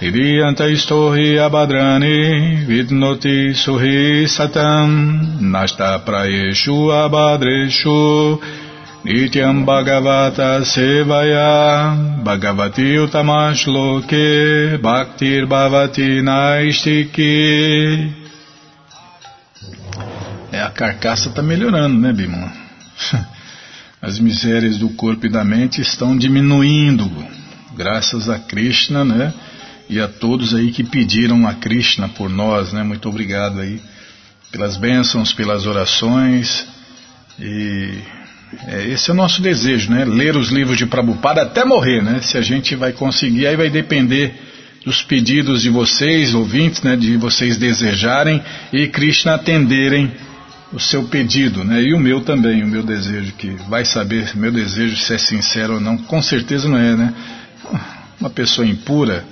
Hidiyanta 0.00 0.70
Istohi 0.70 1.34
Abadrani 1.42 2.66
Vidnoti 2.68 3.50
Suhi 3.52 4.28
Satam 4.28 5.40
Nasta 5.40 6.04
Prayeshu 6.06 6.78
Abadreshu 7.02 8.38
Nityam 9.04 9.66
Bhagavata 9.66 10.62
Sevaya 10.62 12.22
Bhagavati 12.22 12.94
Utamash 13.04 13.66
Loke 13.66 14.78
Bhaktir 14.80 15.48
Bhavati 15.48 16.22
Naistiki 16.22 18.19
A 20.60 20.70
carcaça 20.70 21.28
está 21.28 21.42
melhorando, 21.42 21.98
né, 21.98 22.12
Bimala? 22.12 22.52
As 24.02 24.18
misérias 24.18 24.78
do 24.78 24.88
corpo 24.90 25.26
e 25.26 25.30
da 25.30 25.44
mente 25.44 25.80
estão 25.80 26.16
diminuindo, 26.16 27.10
graças 27.76 28.30
a 28.30 28.38
Krishna, 28.38 29.04
né? 29.04 29.34
E 29.88 30.00
a 30.00 30.08
todos 30.08 30.54
aí 30.54 30.70
que 30.70 30.82
pediram 30.82 31.46
a 31.46 31.54
Krishna 31.54 32.08
por 32.08 32.30
nós, 32.30 32.72
né? 32.72 32.82
Muito 32.82 33.08
obrigado 33.08 33.60
aí 33.60 33.80
pelas 34.50 34.76
bênçãos, 34.76 35.32
pelas 35.32 35.66
orações 35.66 36.66
e 37.38 37.98
é, 38.66 38.88
esse 38.88 39.10
é 39.10 39.12
o 39.12 39.16
nosso 39.16 39.40
desejo, 39.40 39.90
né? 39.90 40.04
Ler 40.04 40.36
os 40.36 40.50
livros 40.50 40.76
de 40.76 40.86
Prabhupada 40.86 41.42
até 41.42 41.64
morrer, 41.64 42.02
né? 42.02 42.20
Se 42.22 42.36
a 42.36 42.42
gente 42.42 42.74
vai 42.74 42.92
conseguir, 42.92 43.46
aí 43.46 43.56
vai 43.56 43.70
depender 43.70 44.34
dos 44.84 45.02
pedidos 45.02 45.62
de 45.62 45.70
vocês, 45.70 46.34
ouvintes, 46.34 46.82
né? 46.82 46.96
De 46.96 47.16
vocês 47.16 47.56
desejarem 47.56 48.42
e 48.72 48.88
Krishna 48.88 49.34
atenderem 49.34 50.10
o 50.72 50.78
seu 50.78 51.04
pedido, 51.04 51.64
né? 51.64 51.82
E 51.82 51.94
o 51.94 51.98
meu 51.98 52.20
também, 52.20 52.62
o 52.62 52.66
meu 52.66 52.82
desejo, 52.82 53.32
que 53.32 53.50
vai 53.68 53.84
saber, 53.84 54.36
meu 54.36 54.52
desejo 54.52 54.96
se 54.96 55.14
é 55.14 55.18
sincero 55.18 55.74
ou 55.74 55.80
não, 55.80 55.98
com 55.98 56.22
certeza 56.22 56.68
não 56.68 56.78
é, 56.78 56.96
né? 56.96 57.14
Uma 58.20 58.30
pessoa 58.30 58.66
impura, 58.66 59.24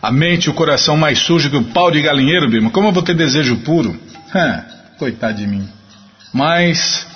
a 0.00 0.10
mente 0.10 0.44
e 0.44 0.50
o 0.50 0.54
coração 0.54 0.96
mais 0.96 1.18
sujo 1.18 1.50
que 1.50 1.56
o 1.56 1.64
pau 1.64 1.90
de 1.90 2.00
galinheiro, 2.00 2.48
Bima, 2.48 2.70
como 2.70 2.88
eu 2.88 2.92
vou 2.92 3.02
ter 3.02 3.14
desejo 3.14 3.56
puro? 3.58 3.98
coitado 4.98 5.38
de 5.38 5.46
mim. 5.46 5.68
Mas 6.32 7.06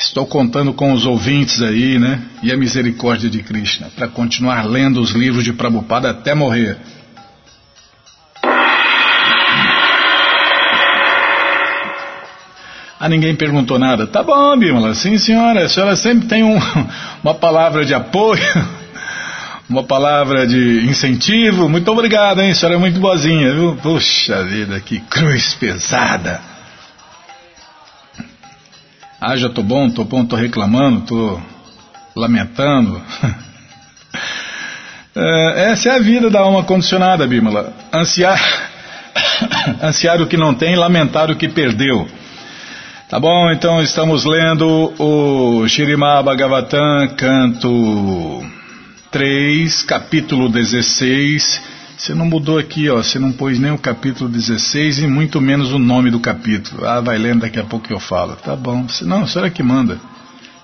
Estou 0.00 0.26
contando 0.26 0.72
com 0.72 0.94
os 0.94 1.04
ouvintes 1.04 1.60
aí, 1.60 1.98
né? 1.98 2.22
E 2.42 2.50
a 2.50 2.56
misericórdia 2.56 3.28
de 3.28 3.42
Krishna, 3.42 3.90
para 3.94 4.08
continuar 4.08 4.64
lendo 4.64 4.98
os 4.98 5.10
livros 5.10 5.44
de 5.44 5.52
Prabhupada 5.52 6.08
até 6.08 6.34
morrer. 6.34 6.78
Ah, 13.02 13.08
ninguém 13.08 13.34
perguntou 13.34 13.78
nada. 13.78 14.06
Tá 14.06 14.22
bom, 14.22 14.58
Bimala. 14.58 14.94
Sim, 14.94 15.16
senhora. 15.16 15.64
A 15.64 15.68
senhora 15.70 15.96
sempre 15.96 16.28
tem 16.28 16.42
um, 16.44 16.58
uma 17.24 17.32
palavra 17.32 17.82
de 17.82 17.94
apoio, 17.94 18.42
uma 19.70 19.82
palavra 19.82 20.46
de 20.46 20.84
incentivo. 20.86 21.66
Muito 21.66 21.90
obrigado, 21.90 22.42
hein? 22.42 22.50
A 22.50 22.54
senhora 22.54 22.76
é 22.76 22.78
muito 22.78 23.00
boazinha, 23.00 23.54
viu? 23.54 23.74
Puxa 23.76 24.44
vida, 24.44 24.78
que 24.80 25.00
cruz 25.00 25.54
pesada. 25.54 26.42
Ah, 29.18 29.34
já 29.34 29.48
tô 29.48 29.62
bom, 29.62 29.88
tô 29.88 30.04
bom, 30.04 30.26
tô 30.26 30.36
reclamando, 30.36 31.00
tô 31.00 31.40
lamentando. 32.14 33.00
é, 35.16 35.70
essa 35.72 35.88
é 35.88 35.92
a 35.92 35.98
vida 35.98 36.28
da 36.28 36.40
alma 36.40 36.64
condicionada, 36.64 37.26
Bímola. 37.26 37.72
Ansiar, 37.94 38.38
ansiar 39.82 40.20
o 40.20 40.26
que 40.26 40.36
não 40.36 40.52
tem, 40.52 40.76
lamentar 40.76 41.30
o 41.30 41.36
que 41.36 41.48
perdeu. 41.48 42.06
Tá 43.10 43.18
bom, 43.18 43.50
então 43.50 43.82
estamos 43.82 44.24
lendo 44.24 44.94
o 44.96 45.66
Shirimá 45.66 46.22
Bhagavatam, 46.22 47.08
canto 47.16 48.40
3, 49.10 49.82
capítulo 49.82 50.48
16 50.48 51.60
você 51.98 52.14
não 52.14 52.24
mudou 52.24 52.56
aqui, 52.56 52.88
ó, 52.88 53.02
você 53.02 53.18
não 53.18 53.32
pôs 53.32 53.58
nem 53.58 53.72
o 53.72 53.78
capítulo 53.78 54.30
16 54.30 55.00
e 55.00 55.06
muito 55.08 55.38
menos 55.40 55.72
o 55.72 55.78
nome 55.78 56.10
do 56.10 56.18
capítulo. 56.18 56.86
Ah, 56.86 57.00
vai 57.00 57.18
lendo, 57.18 57.40
daqui 57.40 57.58
a 57.58 57.64
pouco 57.64 57.92
eu 57.92 58.00
falo. 58.00 58.36
Tá 58.36 58.56
bom. 58.56 58.86
Não, 59.02 59.24
a 59.24 59.26
senhora 59.26 59.50
que 59.50 59.62
manda. 59.62 59.98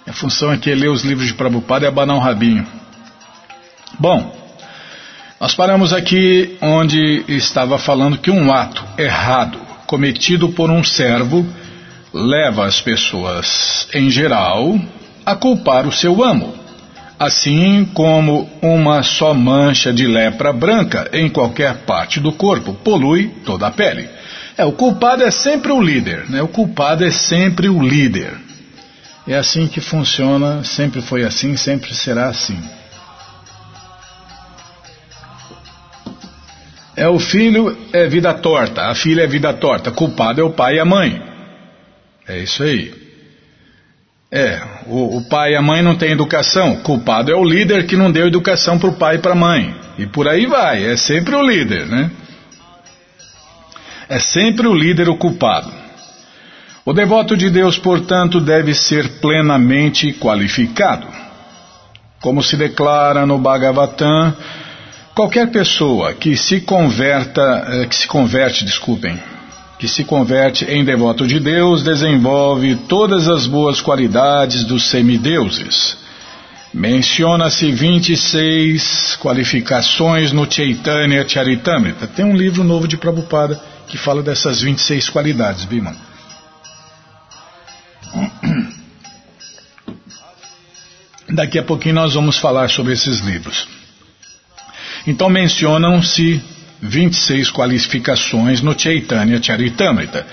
A 0.06 0.14
função 0.14 0.50
aqui 0.50 0.70
é 0.70 0.74
ler 0.74 0.88
os 0.88 1.04
livros 1.04 1.26
de 1.26 1.35
Prabhupada 1.35 1.85
e 1.85 1.88
abanar 1.88 2.16
um 2.16 2.20
rabinho. 2.20 2.66
Bom, 3.98 4.35
nós 5.38 5.54
paramos 5.54 5.92
aqui 5.92 6.56
onde 6.62 7.22
estava 7.28 7.76
falando 7.76 8.16
que 8.16 8.30
um 8.30 8.50
ato 8.50 8.82
errado 8.96 9.59
cometido 9.87 10.48
por 10.48 10.70
um 10.70 10.82
servo 10.82 11.44
leva 12.16 12.66
as 12.66 12.81
pessoas, 12.81 13.88
em 13.92 14.11
geral, 14.11 14.79
a 15.24 15.37
culpar 15.37 15.87
o 15.87 15.92
seu 15.92 16.24
amo 16.24 16.66
assim 17.18 17.85
como 17.94 18.48
uma 18.61 19.02
só 19.02 19.33
mancha 19.33 19.92
de 19.92 20.07
lepra 20.07 20.52
branca 20.52 21.09
em 21.12 21.29
qualquer 21.29 21.79
parte 21.79 22.20
do 22.20 22.33
corpo 22.33 22.74
polui 22.74 23.29
toda 23.44 23.66
a 23.66 23.70
pele. 23.70 24.09
É, 24.57 24.64
o 24.64 24.72
culpado 24.72 25.22
é 25.22 25.31
sempre 25.31 25.72
o 25.72 25.81
líder, 25.81 26.29
né? 26.29 26.42
O 26.42 26.48
culpado 26.48 27.05
é 27.05 27.11
sempre 27.11 27.68
o 27.68 27.83
líder. 27.83 28.38
É 29.26 29.37
assim 29.37 29.66
que 29.66 29.81
funciona, 29.81 30.62
sempre 30.62 31.02
foi 31.02 31.24
assim, 31.24 31.57
sempre 31.57 31.94
será 31.94 32.29
assim. 32.29 32.59
É 36.94 37.09
o 37.09 37.18
filho 37.18 37.76
é 37.92 38.07
vida 38.07 38.33
torta, 38.33 38.87
a 38.87 38.94
filha 38.94 39.22
é 39.22 39.26
vida 39.26 39.52
torta, 39.52 39.90
culpado 39.90 40.40
é 40.40 40.44
o 40.44 40.50
pai 40.50 40.76
e 40.76 40.81
a 40.81 40.85
mãe. 40.85 41.36
É 42.28 42.38
isso 42.38 42.62
aí. 42.62 42.92
É, 44.30 44.60
o, 44.86 45.18
o, 45.18 45.28
pai 45.28 45.52
e 45.52 45.56
a 45.56 45.62
mãe 45.62 45.82
não 45.82 45.96
têm 45.96 46.10
educação. 46.10 46.76
Culpado 46.76 47.30
é 47.30 47.36
o 47.36 47.44
líder 47.44 47.86
que 47.86 47.96
não 47.96 48.10
deu 48.10 48.26
educação 48.26 48.78
para 48.78 48.90
o 48.90 48.94
pai 48.94 49.16
e 49.16 49.18
para 49.18 49.32
a 49.32 49.36
mãe. 49.36 49.74
E 49.98 50.06
por 50.06 50.28
aí 50.28 50.46
vai, 50.46 50.84
é 50.84 50.96
sempre 50.96 51.34
o 51.34 51.42
líder, 51.42 51.86
né? 51.86 52.10
É 54.08 54.18
sempre 54.18 54.66
o 54.66 54.74
líder 54.74 55.08
o 55.08 55.16
culpado. 55.16 55.72
O 56.84 56.92
devoto 56.92 57.36
de 57.36 57.50
Deus, 57.50 57.78
portanto, 57.78 58.40
deve 58.40 58.74
ser 58.74 59.20
plenamente 59.20 60.12
qualificado. 60.12 61.06
Como 62.20 62.42
se 62.42 62.56
declara 62.56 63.26
no 63.26 63.38
Bhagavatam, 63.38 64.36
qualquer 65.14 65.50
pessoa 65.50 66.14
que 66.14 66.36
se 66.36 66.60
converta, 66.60 67.66
eh, 67.68 67.86
que 67.86 67.94
se 67.96 68.06
converte, 68.06 68.64
desculpem, 68.64 69.18
que 69.78 69.86
se 69.86 70.04
converte 70.04 70.64
em 70.64 70.84
devoto 70.84 71.26
de 71.26 71.38
Deus 71.38 71.82
desenvolve 71.82 72.76
todas 72.88 73.28
as 73.28 73.46
boas 73.46 73.80
qualidades 73.80 74.64
dos 74.64 74.88
semideuses. 74.88 75.98
Menciona-se 76.72 77.70
26 77.70 79.16
qualificações 79.20 80.32
no 80.32 80.50
Chaitanya 80.50 81.26
Charitamrita. 81.26 82.06
Tem 82.06 82.24
um 82.24 82.36
livro 82.36 82.64
novo 82.64 82.88
de 82.88 82.96
Prabhupada 82.96 83.60
que 83.88 83.96
fala 83.96 84.22
dessas 84.22 84.62
26 84.62 85.08
qualidades, 85.10 85.64
Bima. 85.64 85.94
Daqui 91.28 91.58
a 91.58 91.62
pouquinho 91.62 91.96
nós 91.96 92.14
vamos 92.14 92.38
falar 92.38 92.70
sobre 92.70 92.92
esses 92.92 93.20
livros. 93.20 93.68
Então 95.06 95.28
mencionam-se 95.28 96.42
26 96.82 97.50
qualificações 97.50 98.60
no 98.60 98.78
Chaitanya 98.78 99.42
Charitamrita. 99.42 100.26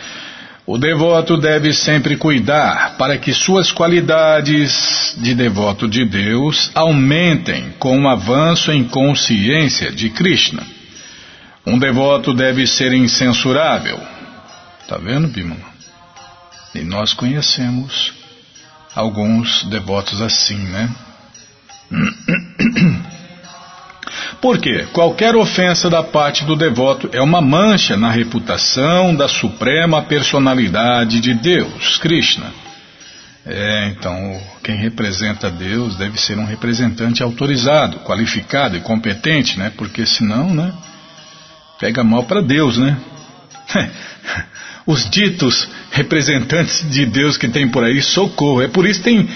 O 0.66 0.78
devoto 0.78 1.38
deve 1.38 1.74
sempre 1.74 2.16
cuidar 2.16 2.96
para 2.98 3.18
que 3.18 3.34
suas 3.34 3.72
qualidades 3.72 5.14
de 5.18 5.36
devoto 5.36 5.90
de 5.90 6.06
Deus 6.06 6.72
aumentem 6.74 7.74
com 7.78 8.02
o 8.02 8.08
avanço 8.08 8.72
em 8.72 8.84
consciência 8.86 9.92
de 9.92 10.10
Krishna. 10.10 10.64
Um 11.66 11.78
devoto 11.78 12.34
deve 12.34 12.66
ser 12.66 12.94
incensurável. 12.94 14.00
Está 14.82 14.98
vendo, 14.98 15.28
Bimala? 15.28 15.74
E 16.74 16.80
nós 16.80 17.14
conhecemos 17.14 18.14
alguns 18.96 19.64
devotos 19.66 20.22
assim, 20.22 20.58
né? 20.58 20.90
Porque 24.42 24.86
qualquer 24.92 25.36
ofensa 25.36 25.90
da 25.90 26.04
parte 26.04 26.46
do 26.46 26.56
devoto 26.56 27.10
é 27.12 27.22
uma 27.22 27.42
mancha 27.42 27.96
na 27.96 28.10
reputação 28.10 29.16
da 29.16 29.28
suprema 29.28 30.02
personalidade 30.02 31.20
de 31.20 31.34
Deus, 31.34 31.98
Krishna. 31.98 32.52
É, 33.46 33.90
então, 33.90 34.42
quem 34.64 34.76
representa 34.76 35.52
Deus 35.52 35.98
deve 35.98 36.20
ser 36.20 36.38
um 36.38 36.46
representante 36.46 37.22
autorizado, 37.22 38.00
qualificado 38.00 38.78
e 38.78 38.82
competente, 38.82 39.60
né? 39.60 39.72
Porque 39.76 40.06
senão, 40.06 40.54
né? 40.54 40.72
Pega 41.80 42.04
mal 42.04 42.24
para 42.24 42.42
Deus, 42.42 42.78
né? 42.78 42.98
os 44.86 45.10
ditos 45.10 45.68
representantes 45.92 46.90
de 46.90 47.06
Deus 47.06 47.38
que 47.38 47.48
tem 47.48 47.68
por 47.68 47.84
aí, 47.84 48.02
socorro. 48.02 48.62
É 48.62 48.68
por 48.68 48.86
isso 48.86 49.00
que 49.00 49.06
tem, 49.06 49.30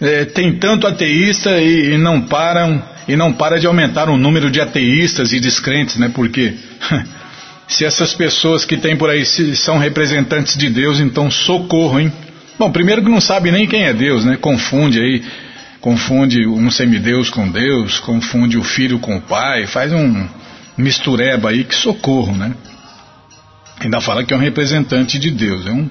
é, 0.00 0.24
tem 0.26 0.58
tanto 0.58 0.86
ateísta 0.86 1.58
e, 1.60 1.94
e, 1.94 1.98
não 1.98 2.22
param 2.22 2.82
e 3.06 3.16
não 3.16 3.32
para 3.32 3.58
de 3.58 3.66
aumentar 3.66 4.08
o 4.08 4.16
número 4.16 4.50
de 4.50 4.60
ateístas 4.60 5.32
e 5.32 5.40
descrentes, 5.40 5.96
né? 5.96 6.10
Porque 6.14 6.54
se 7.68 7.84
essas 7.84 8.14
pessoas 8.14 8.64
que 8.64 8.76
tem 8.76 8.96
por 8.96 9.10
aí 9.10 9.24
são 9.24 9.78
representantes 9.78 10.56
de 10.56 10.68
Deus, 10.70 11.00
então 11.00 11.30
socorro, 11.30 12.00
hein? 12.00 12.12
Bom, 12.58 12.70
primeiro 12.70 13.02
que 13.02 13.10
não 13.10 13.20
sabe 13.20 13.50
nem 13.50 13.66
quem 13.66 13.84
é 13.84 13.92
Deus, 13.92 14.24
né? 14.24 14.36
Confunde 14.40 15.00
aí, 15.00 15.22
confunde 15.80 16.46
um 16.46 16.70
semideus 16.70 17.28
com 17.28 17.48
Deus, 17.48 17.98
confunde 17.98 18.56
o 18.56 18.62
filho 18.62 18.98
com 18.98 19.16
o 19.16 19.20
pai, 19.20 19.66
faz 19.66 19.92
um 19.92 20.28
mistureba 20.76 21.50
aí 21.50 21.64
que 21.64 21.74
socorro, 21.74 22.36
né? 22.36 22.54
Ainda 23.80 24.00
fala 24.00 24.24
que 24.24 24.32
é 24.32 24.36
um 24.36 24.40
representante 24.40 25.18
de 25.18 25.30
Deus. 25.30 25.66
É 25.66 25.70
um, 25.70 25.90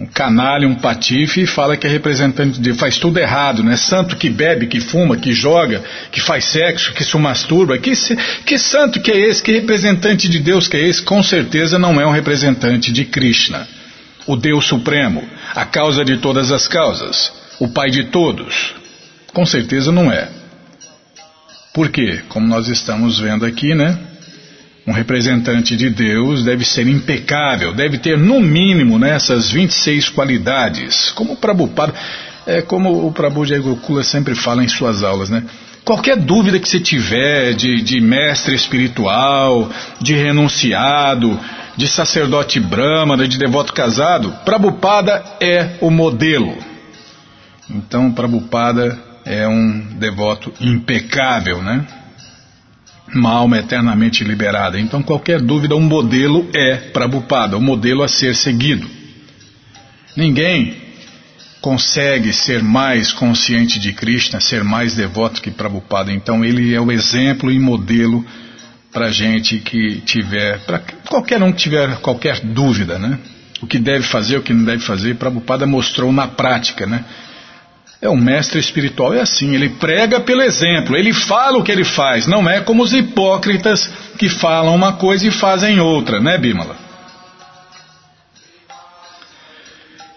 um 0.00 0.06
canalha, 0.06 0.66
um 0.66 0.74
patife 0.74 1.42
e 1.42 1.46
fala 1.46 1.76
que 1.76 1.86
é 1.86 1.90
representante 1.90 2.58
de. 2.58 2.72
Faz 2.72 2.96
tudo 2.96 3.18
errado, 3.18 3.62
né? 3.62 3.76
Santo 3.76 4.16
que 4.16 4.30
bebe, 4.30 4.66
que 4.66 4.80
fuma, 4.80 5.18
que 5.18 5.34
joga, 5.34 5.84
que 6.10 6.22
faz 6.22 6.46
sexo, 6.46 6.94
que 6.94 7.04
se 7.04 7.18
masturba. 7.18 7.76
Que, 7.76 7.92
que 8.46 8.58
santo 8.58 8.98
que 8.98 9.10
é 9.10 9.18
esse? 9.18 9.42
Que 9.42 9.52
representante 9.52 10.26
de 10.26 10.38
Deus 10.38 10.66
que 10.66 10.78
é 10.78 10.80
esse? 10.80 11.02
Com 11.02 11.22
certeza 11.22 11.78
não 11.78 12.00
é 12.00 12.06
um 12.06 12.12
representante 12.12 12.90
de 12.90 13.04
Krishna, 13.04 13.68
o 14.26 14.36
Deus 14.36 14.64
Supremo, 14.64 15.22
a 15.54 15.66
causa 15.66 16.02
de 16.02 16.16
todas 16.16 16.50
as 16.50 16.66
causas, 16.66 17.30
o 17.58 17.68
Pai 17.68 17.90
de 17.90 18.04
todos. 18.04 18.72
Com 19.34 19.44
certeza 19.44 19.92
não 19.92 20.10
é. 20.10 20.28
Por 21.74 21.90
quê? 21.90 22.22
Como 22.26 22.46
nós 22.46 22.68
estamos 22.68 23.20
vendo 23.20 23.44
aqui, 23.44 23.74
né? 23.74 23.98
Um 24.90 24.92
representante 24.92 25.76
de 25.76 25.88
Deus 25.88 26.42
deve 26.42 26.64
ser 26.64 26.88
impecável, 26.88 27.72
deve 27.72 27.96
ter 27.96 28.18
no 28.18 28.40
mínimo 28.40 28.98
nessas 28.98 29.52
né, 29.52 29.60
26 29.60 30.08
qualidades. 30.08 31.12
Como 31.12 31.34
o 31.34 31.36
Prabhupada, 31.36 31.94
é 32.44 32.60
como 32.60 33.06
o 33.06 33.12
Prabhu 33.12 33.46
Jayagokula 33.46 34.02
sempre 34.02 34.34
fala 34.34 34.64
em 34.64 34.68
suas 34.68 35.04
aulas, 35.04 35.30
né? 35.30 35.44
Qualquer 35.84 36.16
dúvida 36.16 36.58
que 36.58 36.68
você 36.68 36.80
tiver 36.80 37.54
de, 37.54 37.80
de 37.82 38.00
mestre 38.00 38.52
espiritual, 38.52 39.70
de 40.00 40.12
renunciado, 40.14 41.38
de 41.76 41.86
sacerdote 41.86 42.58
brahmana, 42.58 43.28
de 43.28 43.38
devoto 43.38 43.72
casado, 43.72 44.34
Prabhupada 44.44 45.22
é 45.40 45.76
o 45.80 45.88
modelo. 45.88 46.52
Então, 47.70 48.10
Prabhupada 48.10 48.98
é 49.24 49.46
um 49.46 49.86
devoto 50.00 50.52
impecável, 50.60 51.62
né? 51.62 51.86
Uma 53.14 53.30
alma 53.30 53.58
eternamente 53.58 54.24
liberada. 54.24 54.78
Então, 54.78 55.02
qualquer 55.02 55.40
dúvida, 55.40 55.74
um 55.74 55.80
modelo 55.80 56.48
é 56.54 56.76
Prabhupada, 56.76 57.56
um 57.56 57.62
modelo 57.62 58.02
a 58.02 58.08
ser 58.08 58.34
seguido. 58.34 58.88
Ninguém 60.16 60.76
consegue 61.60 62.32
ser 62.32 62.62
mais 62.62 63.12
consciente 63.12 63.78
de 63.78 63.92
Krishna, 63.92 64.40
ser 64.40 64.64
mais 64.64 64.94
devoto 64.94 65.42
que 65.42 65.50
Prabhupada. 65.50 66.12
Então, 66.12 66.44
ele 66.44 66.74
é 66.74 66.80
o 66.80 66.90
exemplo 66.90 67.50
e 67.50 67.58
modelo 67.58 68.24
para 68.92 69.10
gente 69.10 69.58
que 69.58 70.00
tiver, 70.00 70.58
para 70.60 70.80
qualquer 71.08 71.42
um 71.42 71.52
que 71.52 71.58
tiver 71.58 71.96
qualquer 71.96 72.40
dúvida, 72.40 72.98
né? 72.98 73.18
O 73.62 73.66
que 73.66 73.78
deve 73.78 74.04
fazer, 74.04 74.38
o 74.38 74.42
que 74.42 74.54
não 74.54 74.64
deve 74.64 74.82
fazer, 74.82 75.16
Prabhupada 75.16 75.66
mostrou 75.66 76.12
na 76.12 76.26
prática, 76.26 76.86
né? 76.86 77.04
É 78.02 78.08
um 78.08 78.16
mestre 78.16 78.58
espiritual, 78.58 79.12
é 79.12 79.20
assim, 79.20 79.54
ele 79.54 79.68
prega 79.68 80.20
pelo 80.20 80.40
exemplo, 80.40 80.96
ele 80.96 81.12
fala 81.12 81.58
o 81.58 81.62
que 81.62 81.70
ele 81.70 81.84
faz, 81.84 82.26
não 82.26 82.48
é 82.48 82.60
como 82.60 82.82
os 82.82 82.94
hipócritas 82.94 83.92
que 84.16 84.26
falam 84.26 84.74
uma 84.74 84.94
coisa 84.94 85.28
e 85.28 85.30
fazem 85.30 85.80
outra, 85.80 86.18
né, 86.18 86.38
Bímola? 86.38 86.76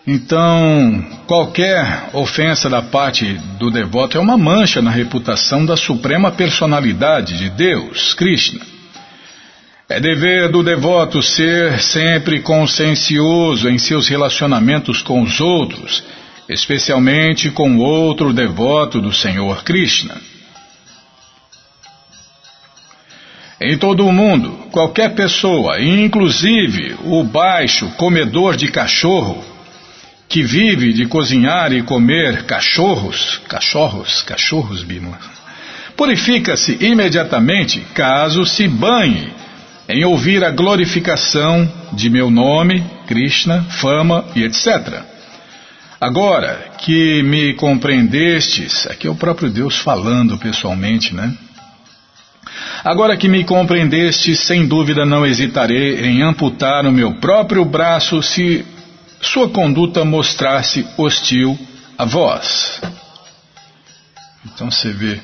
Então, 0.07 1.05
qualquer 1.27 2.09
ofensa 2.13 2.69
da 2.69 2.81
parte 2.81 3.25
do 3.57 3.69
devoto 3.69 4.17
é 4.17 4.21
uma 4.21 4.37
mancha 4.37 4.81
na 4.81 4.91
reputação 4.91 5.65
da 5.65 5.75
suprema 5.75 6.31
personalidade 6.31 7.37
de 7.37 7.49
Deus, 7.49 8.13
Krishna. 8.13 8.61
É 9.89 9.99
dever 9.99 10.49
do 10.49 10.63
devoto 10.63 11.21
ser 11.21 11.79
sempre 11.81 12.39
consciencioso 12.41 13.69
em 13.69 13.77
seus 13.77 14.07
relacionamentos 14.07 15.01
com 15.01 15.21
os 15.21 15.39
outros 15.41 16.03
especialmente 16.49 17.49
com 17.49 17.77
outro 17.77 18.33
devoto 18.33 19.01
do 19.01 19.13
Senhor 19.13 19.63
Krishna. 19.63 20.15
Em 23.61 23.77
todo 23.77 24.05
o 24.05 24.11
mundo, 24.11 24.67
qualquer 24.71 25.15
pessoa, 25.15 25.79
inclusive 25.81 26.97
o 27.05 27.23
baixo 27.23 27.87
comedor 27.91 28.57
de 28.57 28.67
cachorro, 28.67 29.43
que 30.27 30.43
vive 30.43 30.91
de 30.91 31.05
cozinhar 31.05 31.71
e 31.71 31.83
comer 31.83 32.43
cachorros, 32.43 33.39
cachorros, 33.47 34.21
cachorros, 34.23 34.83
Bima, 34.83 35.17
purifica-se 35.95 36.77
imediatamente 36.81 37.79
caso 37.93 38.45
se 38.45 38.67
banhe 38.67 39.31
em 39.87 40.03
ouvir 40.03 40.43
a 40.43 40.49
glorificação 40.49 41.71
de 41.93 42.09
meu 42.09 42.31
nome, 42.31 42.83
Krishna, 43.07 43.63
fama 43.69 44.25
e 44.35 44.43
etc. 44.43 45.12
Agora 46.03 46.73
que 46.79 47.23
me 47.23 47.53
compreendestes, 47.53 48.85
aqui 48.87 49.07
é 49.07 49.09
o 49.09 49.15
próprio 49.15 49.49
Deus 49.49 49.77
falando 49.77 50.37
pessoalmente, 50.37 51.15
né? 51.15 51.33
Agora 52.83 53.15
que 53.15 53.29
me 53.29 53.45
compreendestes, 53.45 54.41
sem 54.41 54.67
dúvida 54.67 55.05
não 55.05 55.25
hesitarei 55.25 56.05
em 56.05 56.21
amputar 56.21 56.85
o 56.85 56.91
meu 56.91 57.13
próprio 57.21 57.63
braço 57.63 58.21
se 58.21 58.65
sua 59.21 59.47
conduta 59.47 60.03
mostrasse 60.03 60.85
hostil 60.97 61.57
a 61.97 62.03
vós. 62.03 62.81
Então 64.45 64.69
você 64.69 64.91
vê 64.91 65.21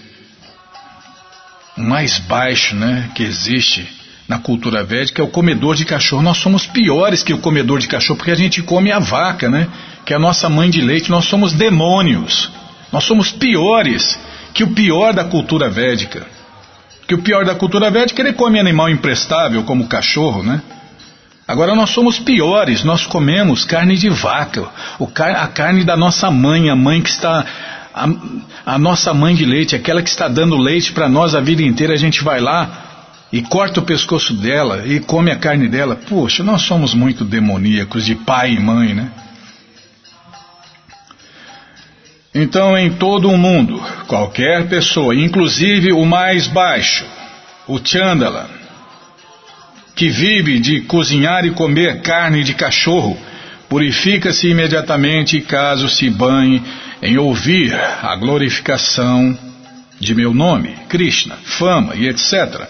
o 1.78 1.82
mais 1.82 2.20
baixo, 2.20 2.74
né, 2.74 3.12
que 3.14 3.24
existe 3.24 3.99
na 4.30 4.38
cultura 4.38 4.84
védica 4.84 5.24
é 5.24 5.26
o 5.26 5.28
comedor 5.28 5.76
de 5.76 5.84
cachorro. 5.84 6.22
Nós 6.22 6.38
somos 6.38 6.68
piores 6.68 7.24
que 7.24 7.34
o 7.34 7.40
comedor 7.40 7.80
de 7.80 7.88
cachorro 7.88 8.18
porque 8.18 8.30
a 8.32 8.36
gente 8.36 8.62
come 8.62 8.92
a 8.92 9.00
vaca, 9.00 9.50
né? 9.50 9.68
que 10.06 10.14
é 10.14 10.16
a 10.16 10.20
nossa 10.20 10.48
mãe 10.48 10.70
de 10.70 10.82
leite, 10.82 11.10
nós 11.10 11.26
somos 11.26 11.52
demônios. 11.52 12.52
Nós 12.92 13.06
somos 13.06 13.32
piores 13.32 14.20
que 14.54 14.64
o 14.64 14.68
pior 14.68 15.14
da 15.14 15.24
cultura 15.24 15.68
védica. 15.68 16.28
Que 17.08 17.16
o 17.16 17.24
pior 17.24 17.44
da 17.44 17.56
cultura 17.56 17.90
védica 17.90 18.22
ele 18.22 18.34
come 18.34 18.60
animal 18.60 18.88
imprestável, 18.88 19.64
como 19.64 19.88
cachorro, 19.88 20.44
né? 20.44 20.62
Agora 21.48 21.74
nós 21.74 21.90
somos 21.90 22.20
piores, 22.20 22.84
nós 22.84 23.08
comemos 23.08 23.66
carne 23.66 23.96
de 23.96 24.10
vaca, 24.10 24.70
a 25.18 25.48
carne 25.48 25.84
da 25.84 25.98
nossa 25.98 26.30
mãe, 26.30 26.70
a 26.70 26.76
mãe 26.76 27.02
que 27.02 27.10
está. 27.10 27.46
A, 27.92 28.08
a 28.76 28.78
nossa 28.78 29.12
mãe 29.12 29.34
de 29.34 29.44
leite, 29.44 29.76
aquela 29.76 30.04
que 30.04 30.10
está 30.10 30.28
dando 30.28 30.56
leite 30.56 30.92
para 30.92 31.10
nós 31.10 31.34
a 31.34 31.42
vida 31.42 31.64
inteira, 31.64 31.94
a 31.94 31.98
gente 31.98 32.24
vai 32.24 32.40
lá 32.40 32.89
e 33.32 33.42
corta 33.42 33.80
o 33.80 33.86
pescoço 33.86 34.34
dela 34.34 34.88
e 34.88 35.00
come 35.00 35.32
a 35.32 35.38
carne 35.38 35.68
dela. 35.68 35.96
Poxa, 35.96 36.44
nós 36.44 36.64
somos 36.64 36.94
muito 36.94 37.24
demoníacos 37.24 38.06
de 38.06 38.16
pai 38.16 38.54
e 38.54 38.60
mãe, 38.60 38.94
né? 38.94 39.12
Então, 42.34 42.78
em 42.78 42.92
todo 42.92 43.30
o 43.30 43.38
mundo, 43.38 43.82
qualquer 44.08 44.68
pessoa, 44.68 45.16
inclusive 45.16 45.92
o 45.92 46.06
mais 46.06 46.48
baixo, 46.48 47.06
o 47.68 47.80
Chandala, 47.84 48.50
que 49.96 50.10
vive 50.10 50.60
de 50.60 50.82
cozinhar 50.82 51.44
e 51.46 51.52
comer 51.52 52.02
carne 52.02 52.44
de 52.44 52.54
cachorro, 52.54 53.18
purifica-se 53.68 54.48
imediatamente 54.48 55.42
caso 55.42 55.90
se 55.90 56.10
banhe 56.10 56.64
em 57.02 57.18
ouvir 57.18 57.74
a 57.74 58.16
glorificação 58.16 59.38
de 60.00 60.16
meu 60.16 60.34
nome, 60.34 60.76
Krishna, 60.88 61.36
fama 61.44 61.96
e 61.96 62.08
etc. 62.08 62.68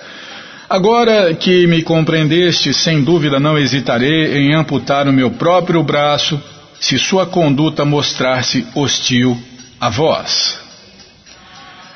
Agora 0.70 1.34
que 1.34 1.66
me 1.66 1.82
compreendeste, 1.82 2.76
sem 2.76 3.04
dúvida 3.04 3.40
não 3.40 3.58
hesitarei 3.58 4.38
em 4.38 4.54
amputar 4.54 5.08
o 5.08 5.12
meu 5.12 5.32
próprio 5.32 5.82
braço 5.82 6.40
se 6.80 7.00
sua 7.00 7.26
conduta 7.26 7.84
mostrar-se 7.84 8.68
hostil 8.76 9.36
a 9.82 9.90
vós. 9.90 10.60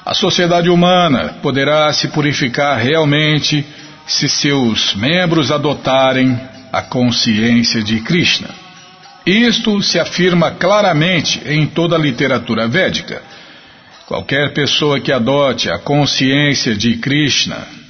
A 0.04 0.16
sociedade 0.16 0.72
humana 0.72 1.36
poderá 1.40 1.94
se 1.94 2.08
purificar 2.08 2.80
realmente 2.80 3.64
se 4.08 4.28
seus 4.28 4.96
membros 4.96 5.52
adotarem 5.52 6.36
a 6.72 6.82
consciência 6.82 7.84
de 7.84 8.00
Krishna. 8.00 8.50
Isto 9.24 9.84
se 9.84 10.00
afirma 10.00 10.50
claramente 10.50 11.40
em 11.46 11.68
toda 11.68 11.96
a 11.96 12.00
literatura 12.00 12.68
védica. 12.68 13.22
Qualquer 14.08 14.52
pessoa 14.52 15.00
que 15.00 15.12
adote 15.12 15.70
a 15.70 15.78
consciência 15.78 16.76
de 16.76 16.98
Krishna 16.98 17.83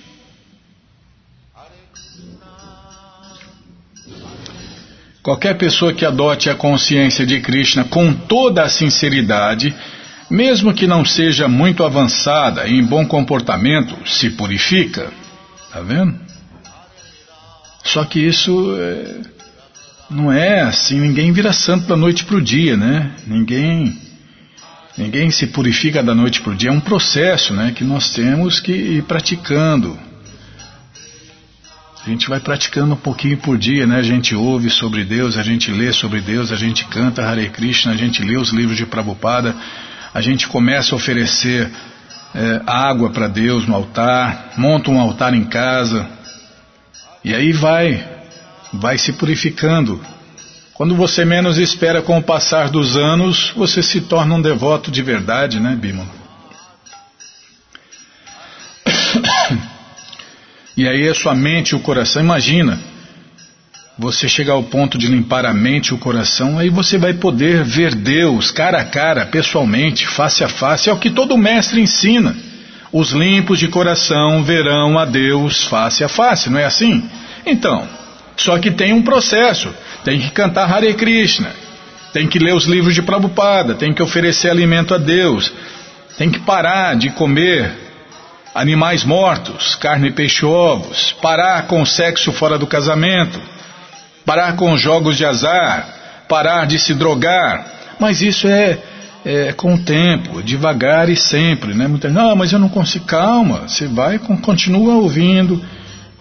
Qualquer 5.24 5.58
pessoa 5.58 5.94
que 5.94 6.06
adote 6.06 6.50
a 6.50 6.56
consciência 6.56 7.26
de 7.26 7.40
Krishna 7.40 7.86
com 7.86 8.14
toda 8.14 8.62
a 8.62 8.68
sinceridade, 8.70 9.74
mesmo 10.30 10.74
que 10.74 10.86
não 10.86 11.06
seja 11.06 11.48
muito 11.48 11.86
avançada 11.86 12.68
em 12.68 12.84
bom 12.84 13.06
comportamento, 13.06 13.96
se 14.06 14.32
purifica. 14.32 15.10
Está 15.66 15.80
vendo? 15.80 16.20
Só 17.86 18.04
que 18.04 18.20
isso 18.20 18.76
é, 18.78 19.22
não 20.10 20.30
é 20.30 20.60
assim, 20.60 21.00
ninguém 21.00 21.32
vira 21.32 21.54
santo 21.54 21.88
da 21.88 21.96
noite 21.96 22.26
para 22.26 22.36
o 22.36 22.42
dia, 22.42 22.76
né? 22.76 23.12
Ninguém, 23.26 23.98
ninguém 24.98 25.32
se 25.32 25.48
purifica 25.48 26.04
da 26.04 26.14
noite 26.14 26.42
para 26.42 26.52
o 26.52 26.56
dia. 26.56 26.70
É 26.70 26.74
um 26.74 26.82
processo 26.82 27.54
né, 27.54 27.72
que 27.74 27.86
nós 27.86 28.10
temos 28.10 28.60
que 28.60 28.74
ir 28.74 29.04
praticando. 29.04 29.98
A 32.06 32.10
gente 32.10 32.28
vai 32.28 32.38
praticando 32.42 32.96
um 32.96 32.98
pouquinho 32.98 33.38
por 33.38 33.58
dia, 33.58 33.88
né? 33.88 33.96
A 33.96 34.04
gente 34.04 34.36
ouve 34.36 34.70
sobre 34.70 35.06
Deus, 35.06 35.38
a 35.38 35.44
gente 35.44 35.72
lê 35.72 35.94
sobre 35.94 36.20
Deus, 36.20 36.52
a 36.52 36.56
gente 36.58 36.84
canta 36.86 37.24
Hare 37.24 37.50
Krishna, 37.50 37.94
a 37.94 37.96
gente 37.96 38.22
lê 38.22 38.36
os 38.36 38.50
livros 38.50 38.76
de 38.76 38.86
Prabhupada, 38.86 39.56
a 40.14 40.20
gente 40.20 40.50
começa 40.50 40.94
a 40.94 40.98
oferecer 40.98 41.72
é, 42.36 42.62
água 42.68 43.10
para 43.10 43.30
Deus 43.30 43.66
no 43.66 43.74
altar, 43.74 44.52
monta 44.58 44.92
um 44.92 45.00
altar 45.00 45.34
em 45.34 45.46
casa, 45.46 46.06
e 47.24 47.34
aí 47.34 47.54
vai, 47.54 48.06
vai 48.74 48.98
se 48.98 49.14
purificando. 49.14 50.02
Quando 50.74 50.96
você 50.96 51.24
menos 51.24 51.58
espera 51.58 52.02
com 52.02 52.18
o 52.18 52.24
passar 52.24 52.70
dos 52.70 52.98
anos, 52.98 53.54
você 53.56 53.82
se 53.82 54.02
torna 54.02 54.36
um 54.36 54.42
devoto 54.42 54.92
de 54.92 55.02
verdade, 55.02 55.58
né, 55.58 55.74
Bímola? 55.74 56.10
E 60.76 60.88
aí 60.88 61.08
a 61.08 61.14
sua 61.14 61.36
mente 61.36 61.70
e 61.70 61.76
o 61.76 61.80
coração, 61.80 62.22
imagina, 62.22 62.80
você 63.98 64.28
chegar 64.28 64.54
ao 64.54 64.64
ponto 64.64 64.98
de 64.98 65.08
limpar 65.08 65.46
a 65.46 65.54
mente 65.54 65.90
e 65.90 65.94
o 65.94 66.00
coração, 66.00 66.58
aí 66.58 66.70
você 66.70 66.98
vai 66.98 67.14
poder 67.14 67.64
ver 67.64 67.94
Deus 67.94 68.50
cara 68.50 68.80
a 68.80 68.86
cara, 68.86 69.26
pessoalmente, 69.28 70.08
face 70.08 70.44
a 70.44 70.50
face, 70.50 70.90
é 70.90 70.94
o 70.94 70.98
que 70.98 71.12
todo 71.12 71.38
mestre 71.38 71.80
ensina. 71.80 72.36
Os 72.92 73.12
limpos 73.12 73.60
de 73.60 73.68
coração 73.68 74.44
verão 74.44 74.98
a 74.98 75.06
Deus 75.06 75.64
face 75.64 76.04
a 76.04 76.10
face, 76.10 76.50
não 76.50 76.60
é 76.60 76.66
assim? 76.66 77.08
Então, 77.46 77.88
só 78.36 78.58
que 78.58 78.72
tem 78.72 78.94
um 78.94 79.04
processo, 79.04 79.74
tem 80.04 80.20
que 80.20 80.32
cantar 80.32 80.72
Hare 80.72 80.94
Krishna, 80.96 81.52
tem 82.12 82.28
que 82.28 82.40
ler 82.40 82.56
os 82.56 82.66
livros 82.66 82.96
de 82.96 83.02
Prabhupada, 83.02 83.76
tem 83.76 83.94
que 83.94 84.02
oferecer 84.02 84.50
alimento 84.50 84.94
a 84.94 84.98
Deus, 84.98 85.52
tem 86.18 86.32
que 86.32 86.40
parar 86.40 86.96
de 86.96 87.10
comer 87.12 87.83
animais 88.54 89.04
mortos, 89.04 89.76
carne, 89.76 90.12
peixe, 90.12 90.46
ovos, 90.46 91.14
parar 91.22 91.66
com 91.68 91.82
o 91.82 91.86
sexo 91.86 92.32
fora 92.32 92.58
do 92.58 92.68
casamento, 92.68 93.40
parar 94.26 94.56
com 94.56 94.72
os 94.72 94.82
jogos 94.82 95.18
de 95.18 95.26
azar, 95.26 95.88
parar 96.28 96.66
de 96.66 96.78
se 96.78 96.94
drogar. 96.94 97.66
Mas 98.00 98.22
isso 98.22 98.48
é, 98.48 98.78
é 99.26 99.54
com 99.54 99.74
o 99.74 99.78
tempo, 99.78 100.42
devagar 100.44 101.10
e 101.10 101.16
sempre, 101.16 101.74
né? 101.74 101.88
Muita, 101.88 102.10
não, 102.10 102.36
mas 102.36 102.52
eu 102.52 102.60
não 102.60 102.70
consigo. 102.70 103.06
Calma, 103.06 103.68
você 103.68 103.88
vai, 103.88 104.20
continua 104.20 104.96
ouvindo, 104.96 105.64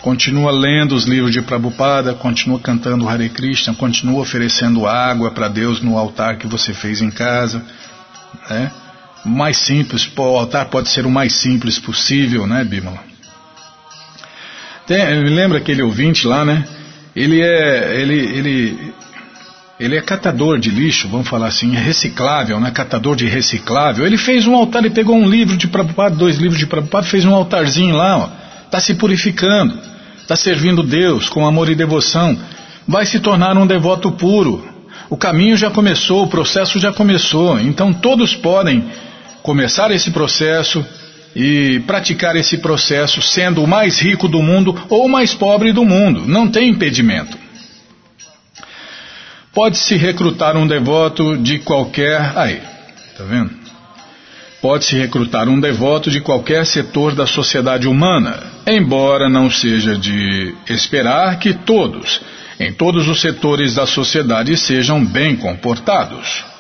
continua 0.01 0.51
lendo 0.51 0.95
os 0.95 1.05
livros 1.05 1.33
de 1.33 1.43
Prabhupada, 1.43 2.15
continua 2.15 2.59
cantando 2.59 3.09
Hare 3.09 3.29
Krishna, 3.29 3.75
continua 3.75 4.21
oferecendo 4.21 4.87
água 4.87 5.31
para 5.31 5.49
Deus 5.49 5.83
no 5.83 5.99
altar 5.99 6.37
que 6.37 6.47
você 6.47 6.73
fez 6.73 7.03
em 7.03 7.11
casa, 7.11 7.63
né? 8.49 8.71
Mais 9.25 9.57
simples, 9.59 10.11
o 10.17 10.23
altar 10.23 10.67
pode 10.67 10.89
ser 10.89 11.07
o 11.07 11.11
mais 11.11 11.35
simples 11.35 11.79
possível, 11.79 12.47
né, 12.47 12.65
Bímola? 12.65 13.13
Lembra 14.89 15.59
aquele 15.59 15.83
ouvinte 15.83 16.27
lá, 16.27 16.45
né? 16.45 16.65
Ele 17.15 17.41
é, 17.41 18.01
ele, 18.01 18.15
ele, 18.15 18.95
ele 19.79 19.97
é 19.97 20.01
catador 20.01 20.59
de 20.59 20.71
lixo, 20.71 21.09
vamos 21.09 21.29
falar 21.29 21.47
assim, 21.47 21.75
é 21.77 21.79
reciclável, 21.79 22.59
né? 22.59 22.71
Catador 22.71 23.15
de 23.15 23.27
reciclável. 23.27 24.05
Ele 24.05 24.17
fez 24.17 24.47
um 24.47 24.57
altar, 24.57 24.85
ele 24.85 24.95
pegou 24.95 25.17
um 25.17 25.29
livro 25.29 25.57
de 25.57 25.69
Prabhupada, 25.69 26.17
dois 26.17 26.37
livros 26.37 26.59
de 26.59 26.67
Prabhupada, 26.67 27.07
fez 27.07 27.25
um 27.25 27.35
altarzinho 27.35 27.95
lá, 27.95 28.19
ó. 28.19 28.29
Está 28.65 28.81
se 28.81 28.95
purificando, 28.95 29.79
está 30.21 30.35
servindo 30.35 30.83
Deus 30.83 31.29
com 31.29 31.47
amor 31.47 31.69
e 31.69 31.75
devoção. 31.75 32.37
Vai 32.89 33.07
se 33.07 33.21
tornar 33.21 33.57
um 33.57 33.67
devoto 33.67 34.11
puro. 34.13 34.67
O 35.09 35.17
caminho 35.17 35.57
já 35.57 35.71
começou, 35.71 36.25
o 36.25 36.29
processo 36.29 36.79
já 36.79 36.93
começou. 36.93 37.61
Então 37.61 37.93
todos 37.93 38.35
podem 38.35 38.85
começar 39.43 39.91
esse 39.91 40.11
processo 40.11 40.85
e 41.35 41.81
praticar 41.87 42.37
esse 42.37 42.59
processo 42.59 43.23
sendo 43.23 43.63
o 43.63 43.67
mais 43.67 44.01
rico 44.01 44.29
do 44.29 44.43
mundo 44.43 44.79
ou 44.89 45.07
o 45.07 45.09
mais 45.09 45.35
pobre 45.35 45.73
do 45.73 45.85
mundo. 45.85 46.27
Não 46.27 46.49
tem 46.49 46.69
impedimento. 46.69 47.39
Pode-se 49.53 49.97
recrutar 49.97 50.57
um 50.57 50.67
devoto 50.67 51.37
de 51.37 51.59
qualquer. 51.59 52.33
Aí, 52.37 52.61
tá 53.17 53.25
vendo? 53.25 53.51
Pode-se 54.63 54.97
recrutar 54.97 55.49
um 55.49 55.59
devoto 55.59 56.11
de 56.11 56.21
qualquer 56.21 56.65
setor 56.65 57.15
da 57.15 57.27
sociedade 57.27 57.89
humana, 57.89 58.45
embora 58.67 59.29
não 59.29 59.51
seja 59.51 59.97
de 59.97 60.55
esperar 60.69 61.39
que 61.39 61.53
todos, 61.53 62.21
em 62.61 62.73
todos 62.73 63.09
os 63.09 63.21
setores 63.21 63.75
da 63.75 63.87
sociedade, 63.87 64.57
sejam 64.57 65.05
bem 65.05 65.37
comportados. 65.37 66.52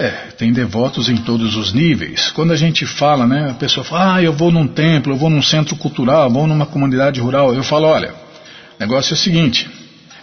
É, 0.00 0.10
tem 0.38 0.52
devotos 0.52 1.08
em 1.08 1.16
todos 1.16 1.56
os 1.56 1.72
níveis. 1.72 2.30
Quando 2.30 2.52
a 2.52 2.56
gente 2.56 2.86
fala, 2.86 3.26
né, 3.26 3.50
a 3.50 3.54
pessoa 3.54 3.82
fala, 3.82 4.14
ah, 4.14 4.22
eu 4.22 4.32
vou 4.32 4.52
num 4.52 4.68
templo, 4.68 5.12
eu 5.12 5.16
vou 5.16 5.28
num 5.28 5.42
centro 5.42 5.74
cultural, 5.74 6.28
eu 6.28 6.30
vou 6.30 6.46
numa 6.46 6.66
comunidade 6.66 7.20
rural. 7.20 7.52
Eu 7.52 7.64
falo, 7.64 7.88
olha, 7.88 8.10
o 8.10 8.80
negócio 8.80 9.12
é 9.12 9.16
o 9.16 9.18
seguinte, 9.18 9.68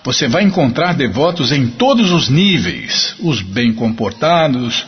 você 0.01 0.29
vai 0.29 0.43
encontrar 0.43 0.93
devotos 0.93 1.51
em 1.51 1.67
todos 1.67 2.13
os 2.13 2.29
níveis, 2.29 3.17
os 3.19 3.41
bem 3.41 3.73
comportados, 3.73 4.85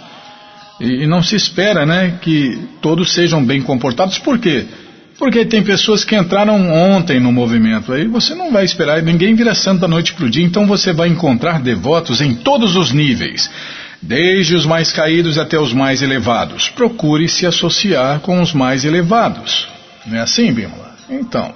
e, 0.79 1.03
e 1.03 1.07
não 1.07 1.21
se 1.21 1.35
espera, 1.35 1.85
né, 1.85 2.17
que 2.21 2.57
todos 2.81 3.11
sejam 3.11 3.43
bem 3.43 3.61
comportados. 3.61 4.17
Por 4.17 4.39
quê? 4.39 4.67
Porque 5.19 5.43
tem 5.43 5.63
pessoas 5.63 6.05
que 6.05 6.15
entraram 6.15 6.71
ontem 6.71 7.19
no 7.19 7.33
movimento, 7.33 7.91
aí 7.91 8.07
você 8.07 8.33
não 8.33 8.53
vai 8.53 8.63
esperar, 8.63 9.03
ninguém 9.03 9.35
vira 9.35 9.53
santo 9.53 9.81
da 9.81 9.87
noite 9.87 10.13
para 10.13 10.27
o 10.27 10.29
dia, 10.29 10.45
então 10.45 10.65
você 10.65 10.93
vai 10.93 11.09
encontrar 11.09 11.59
devotos 11.59 12.21
em 12.21 12.35
todos 12.35 12.77
os 12.77 12.93
níveis 12.93 13.49
desde 14.01 14.55
os 14.55 14.65
mais 14.65 14.91
caídos 14.91 15.37
até 15.37 15.59
os 15.59 15.73
mais 15.73 16.01
elevados. 16.01 16.69
Procure 16.69 17.27
se 17.27 17.45
associar 17.45 18.19
com 18.19 18.41
os 18.41 18.53
mais 18.53 18.85
elevados. 18.85 19.67
Não 20.05 20.17
é 20.17 20.21
assim, 20.21 20.51
Bimala? 20.53 20.95
Então, 21.09 21.53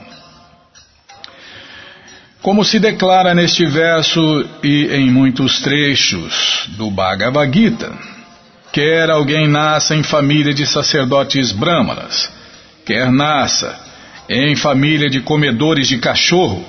como 2.41 2.63
se 2.63 2.79
declara 2.79 3.35
neste 3.35 3.67
verso 3.67 4.19
e 4.63 4.87
em 4.87 5.11
muitos 5.11 5.59
trechos 5.59 6.67
do 6.69 6.89
Bhagavad 6.89 7.55
Gita, 7.55 7.91
quer 8.71 9.11
alguém 9.11 9.47
nasça 9.47 9.95
em 9.95 10.01
família 10.01 10.51
de 10.51 10.65
sacerdotes 10.65 11.51
brahmanas, 11.51 12.31
quer 12.83 13.11
nasça 13.11 13.79
em 14.27 14.55
família 14.55 15.07
de 15.07 15.21
comedores 15.21 15.87
de 15.87 15.99
cachorro, 15.99 16.65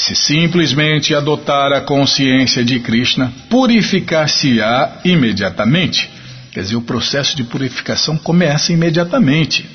se 0.00 0.14
simplesmente 0.14 1.14
adotar 1.14 1.72
a 1.74 1.82
consciência 1.82 2.64
de 2.64 2.80
Krishna, 2.80 3.30
purificar-se-á 3.50 5.00
imediatamente. 5.04 6.08
Quer 6.52 6.62
dizer, 6.62 6.76
o 6.76 6.80
processo 6.80 7.36
de 7.36 7.44
purificação 7.44 8.16
começa 8.16 8.72
imediatamente. 8.72 9.68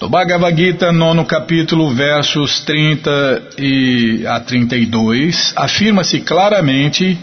No 0.00 0.08
Bhagavad 0.08 0.56
Gita, 0.56 0.92
nono 0.92 1.24
capítulo, 1.24 1.90
versos 1.90 2.60
30 2.60 3.42
e 3.58 4.24
a 4.24 4.38
32, 4.38 5.52
afirma-se 5.56 6.20
claramente 6.20 7.18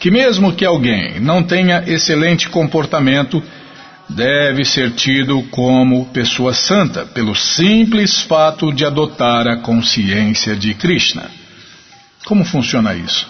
que 0.00 0.10
mesmo 0.10 0.54
que 0.54 0.64
alguém 0.64 1.20
não 1.20 1.42
tenha 1.42 1.84
excelente 1.86 2.48
comportamento, 2.48 3.42
deve 4.14 4.64
ser 4.64 4.92
tido 4.92 5.42
como 5.44 6.06
pessoa 6.06 6.52
santa 6.52 7.04
pelo 7.04 7.34
simples 7.34 8.20
fato 8.22 8.72
de 8.72 8.84
adotar 8.84 9.46
a 9.46 9.56
consciência 9.56 10.54
de 10.54 10.74
Krishna. 10.74 11.30
Como 12.24 12.44
funciona 12.44 12.94
isso? 12.94 13.26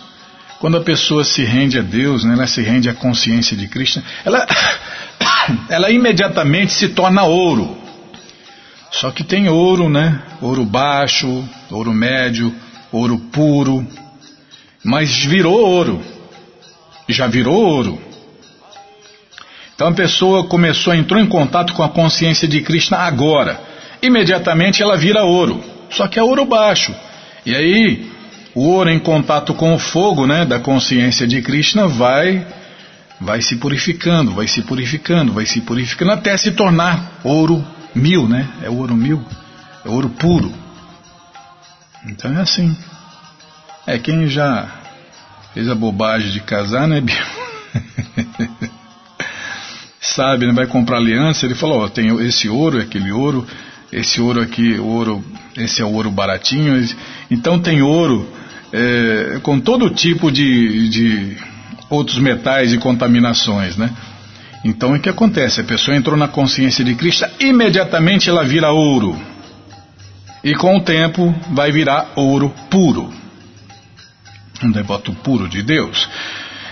Quando 0.58 0.76
a 0.76 0.80
pessoa 0.82 1.24
se 1.24 1.42
rende 1.44 1.78
a 1.78 1.82
Deus, 1.82 2.24
né, 2.24 2.34
ela 2.34 2.46
se 2.46 2.62
rende 2.62 2.88
à 2.88 2.94
consciência 2.94 3.56
de 3.56 3.66
Krishna, 3.66 4.02
ela, 4.24 4.46
ela 5.68 5.90
imediatamente 5.90 6.72
se 6.72 6.88
torna 6.88 7.24
ouro. 7.24 7.78
Só 8.90 9.10
que 9.10 9.24
tem 9.24 9.48
ouro, 9.48 9.88
né? 9.88 10.20
Ouro 10.40 10.64
baixo, 10.64 11.42
ouro 11.70 11.92
médio, 11.92 12.54
ouro 12.92 13.18
puro. 13.18 13.86
Mas 14.84 15.24
virou 15.24 15.58
ouro. 15.58 16.04
Já 17.08 17.26
virou 17.26 17.54
ouro. 17.54 18.11
Então 19.82 19.90
a 19.90 19.96
pessoa 19.96 20.44
começou, 20.44 20.94
entrou 20.94 21.20
em 21.20 21.26
contato 21.26 21.72
com 21.72 21.82
a 21.82 21.88
consciência 21.88 22.46
de 22.46 22.60
Krishna 22.60 22.98
agora. 22.98 23.60
Imediatamente 24.00 24.80
ela 24.80 24.96
vira 24.96 25.24
ouro, 25.24 25.60
só 25.90 26.06
que 26.06 26.20
é 26.20 26.22
ouro 26.22 26.46
baixo. 26.46 26.94
E 27.44 27.52
aí, 27.52 28.08
o 28.54 28.62
ouro 28.62 28.90
em 28.90 29.00
contato 29.00 29.52
com 29.54 29.74
o 29.74 29.80
fogo 29.80 30.24
né, 30.24 30.44
da 30.44 30.60
consciência 30.60 31.26
de 31.26 31.42
Krishna 31.42 31.88
vai, 31.88 32.46
vai 33.20 33.42
se 33.42 33.56
purificando, 33.56 34.30
vai 34.30 34.46
se 34.46 34.62
purificando, 34.62 35.32
vai 35.32 35.46
se 35.46 35.60
purificando 35.62 36.12
até 36.12 36.36
se 36.36 36.52
tornar 36.52 37.18
ouro 37.24 37.66
mil, 37.92 38.28
né? 38.28 38.48
É 38.62 38.70
ouro 38.70 38.94
mil, 38.94 39.20
é 39.84 39.88
ouro 39.88 40.10
puro. 40.10 40.54
Então 42.06 42.38
é 42.38 42.40
assim. 42.40 42.76
É 43.84 43.98
quem 43.98 44.28
já 44.28 44.64
fez 45.52 45.68
a 45.68 45.74
bobagem 45.74 46.30
de 46.30 46.38
casar, 46.38 46.86
né, 46.86 47.00
Bia? 47.00 47.26
sabe, 50.14 50.46
né, 50.46 50.52
vai 50.52 50.66
comprar 50.66 50.98
aliança, 50.98 51.46
ele 51.46 51.54
falou, 51.54 51.84
ó, 51.84 51.88
tem 51.88 52.08
esse 52.26 52.48
ouro, 52.48 52.78
aquele 52.78 53.10
ouro, 53.10 53.46
esse 53.92 54.20
ouro 54.20 54.40
aqui, 54.40 54.78
ouro 54.78 55.22
Esse 55.56 55.82
é 55.82 55.84
o 55.84 55.92
ouro 55.92 56.10
baratinho. 56.10 56.82
Então 57.30 57.58
tem 57.58 57.82
ouro 57.82 58.26
é, 58.72 59.38
com 59.42 59.60
todo 59.60 59.90
tipo 59.90 60.32
de, 60.32 60.88
de 60.88 61.36
outros 61.90 62.18
metais 62.18 62.72
e 62.72 62.78
contaminações, 62.78 63.76
né? 63.76 63.90
Então 64.64 64.94
o 64.94 65.00
que 65.00 65.08
acontece? 65.08 65.60
A 65.60 65.64
pessoa 65.64 65.96
entrou 65.96 66.16
na 66.16 66.28
consciência 66.28 66.84
de 66.84 66.94
Cristo, 66.94 67.26
imediatamente 67.38 68.30
ela 68.30 68.44
vira 68.44 68.72
ouro. 68.72 69.20
E 70.42 70.54
com 70.54 70.76
o 70.76 70.80
tempo 70.80 71.34
vai 71.50 71.70
virar 71.70 72.12
ouro 72.16 72.52
puro. 72.70 73.12
Um 74.62 74.70
devoto 74.70 75.12
puro 75.12 75.48
de 75.48 75.62
Deus. 75.62 76.08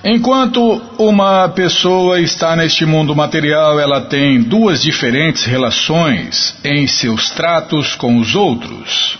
Enquanto 0.03 0.81
uma 0.99 1.49
pessoa 1.51 2.21
está 2.21 2.57
neste 2.57 2.87
mundo 2.87 3.15
material, 3.15 3.79
ela 3.79 4.01
tem 4.01 4.41
duas 4.41 4.83
diferentes 4.83 5.45
relações 5.45 6.57
em 6.65 6.87
seus 6.87 7.29
tratos 7.31 7.95
com 7.95 8.19
os 8.19 8.35
outros. 8.35 9.19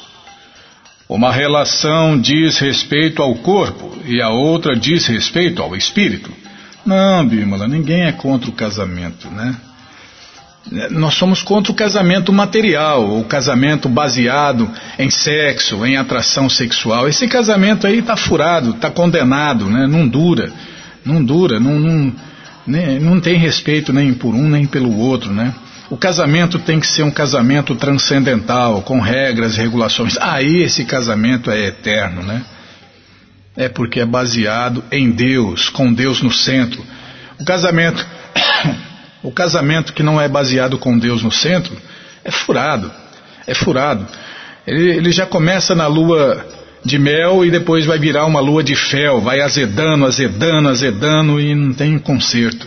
Uma 1.07 1.33
relação 1.33 2.19
diz 2.19 2.59
respeito 2.59 3.21
ao 3.21 3.35
corpo 3.35 3.99
e 4.07 4.23
a 4.23 4.31
outra 4.31 4.75
diz 4.75 5.07
respeito 5.07 5.63
ao 5.63 5.77
espírito. 5.77 6.33
Não, 6.87 7.27
Bímola, 7.27 7.69
ninguém 7.69 8.03
é 8.03 8.13
contra 8.13 8.49
o 8.49 8.55
casamento, 8.55 9.29
né? 9.29 9.55
Nós 10.91 11.15
somos 11.15 11.43
contra 11.43 11.73
o 11.73 11.75
casamento 11.75 12.33
material, 12.33 13.19
o 13.19 13.25
casamento 13.25 13.89
baseado 13.89 14.71
em 14.99 15.11
sexo, 15.11 15.85
em 15.87 15.97
atração 15.97 16.51
sexual. 16.51 17.09
Esse 17.09 17.27
casamento 17.27 17.87
aí 17.87 18.01
está 18.01 18.17
furado, 18.17 18.71
está 18.71 18.91
condenado, 18.91 19.67
né? 19.67 19.87
não 19.87 20.07
dura. 20.07 20.53
Não 21.05 21.25
dura, 21.25 21.59
não, 21.59 21.79
não, 21.79 22.13
né? 22.67 22.99
não 23.01 23.19
tem 23.21 23.39
respeito 23.39 23.93
nem 23.93 24.13
por 24.13 24.35
um 24.35 24.49
nem 24.49 24.67
pelo 24.67 24.97
outro. 24.99 25.33
Né? 25.33 25.55
O 25.91 25.97
casamento 25.97 26.57
tem 26.61 26.79
que 26.79 26.87
ser 26.87 27.03
um 27.03 27.11
casamento 27.11 27.75
transcendental, 27.75 28.83
com 28.83 29.01
regras, 29.01 29.57
regulações. 29.57 30.17
Aí 30.19 30.63
esse 30.63 30.85
casamento 30.85 31.51
é 31.51 31.67
eterno, 31.67 32.23
né? 32.23 32.45
É 33.57 33.69
porque 33.69 33.99
é 33.99 34.07
baseado 34.07 34.85
em 34.93 35.11
Deus, 35.11 35.69
com 35.69 35.93
Deus 35.93 36.23
no 36.23 36.31
centro. 36.31 36.81
O 37.41 37.45
casamento, 37.45 38.07
o 39.23 39.31
casamento 39.31 39.93
que 39.93 40.03
não 40.03 40.21
é 40.21 40.29
baseado 40.29 40.79
com 40.79 40.99
Deus 40.99 41.23
no 41.23 41.31
centro 41.31 41.77
é 42.25 42.31
furado, 42.31 42.91
é 43.47 43.55
furado. 43.55 44.07
Ele, 44.67 44.91
ele 44.91 45.13
já 45.13 45.27
começa 45.27 45.75
na 45.75 45.87
lua 45.87 46.47
de 46.85 46.99
mel 46.99 47.45
e 47.45 47.51
depois 47.51 47.85
vai 47.85 47.99
virar 47.99 48.25
uma 48.25 48.41
lua 48.41 48.63
de 48.63 48.75
fel, 48.75 49.21
vai 49.21 49.41
azedando, 49.41 50.07
azedando, 50.07 50.69
azedando 50.69 51.41
e 51.41 51.55
não 51.55 51.73
tem 51.73 51.99
conserto. 51.99 52.67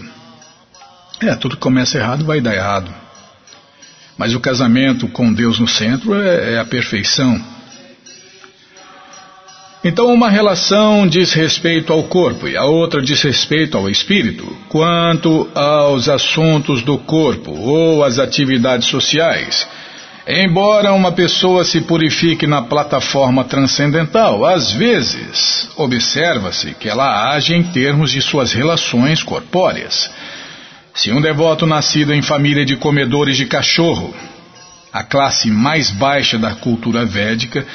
É, 1.22 1.36
tudo 1.36 1.56
que 1.56 1.62
começa 1.62 1.98
errado 1.98 2.26
vai 2.26 2.42
dar 2.42 2.54
errado. 2.54 2.94
Mas 4.18 4.36
o 4.36 4.40
casamento 4.40 5.08
com 5.08 5.34
Deus 5.34 5.60
no 5.60 5.68
centro 5.68 6.14
é, 6.14 6.54
é 6.54 6.60
a 6.60 6.66
perfeição. 6.66 7.42
Então, 9.84 10.14
uma 10.14 10.30
relação 10.30 11.06
diz 11.06 11.34
respeito 11.34 11.92
ao 11.92 12.04
corpo 12.04 12.48
e 12.48 12.56
a 12.56 12.64
outra 12.64 13.02
diz 13.02 13.22
respeito 13.22 13.78
ao 13.78 13.90
espírito. 13.90 14.46
Quanto 14.70 15.50
aos 15.54 16.08
assuntos 16.08 16.82
do 16.82 16.98
corpo 16.98 17.52
ou 17.52 18.02
às 18.02 18.18
atividades 18.18 18.88
sociais, 18.88 19.68
embora 20.26 20.94
uma 20.94 21.12
pessoa 21.12 21.66
se 21.66 21.82
purifique 21.82 22.48
na 22.48 22.62
plataforma 22.62 23.44
transcendental, 23.44 24.46
às 24.46 24.72
vezes 24.72 25.70
observa-se 25.76 26.74
que 26.76 26.88
ela 26.88 27.34
age 27.34 27.54
em 27.54 27.64
termos 27.64 28.12
de 28.12 28.22
suas 28.22 28.54
relações 28.54 29.22
corpóreas. 29.22 30.10
Se 30.96 31.12
um 31.12 31.20
devoto 31.20 31.66
nascido 31.66 32.14
em 32.14 32.22
família 32.22 32.66
de 32.66 32.78
comedores 32.78 33.36
de 33.36 33.48
cachorro, 33.48 34.14
a 34.94 35.04
classe 35.04 35.50
mais 35.50 35.90
baixa 35.90 36.38
da 36.38 36.54
cultura 36.54 37.04
védica, 37.04 37.66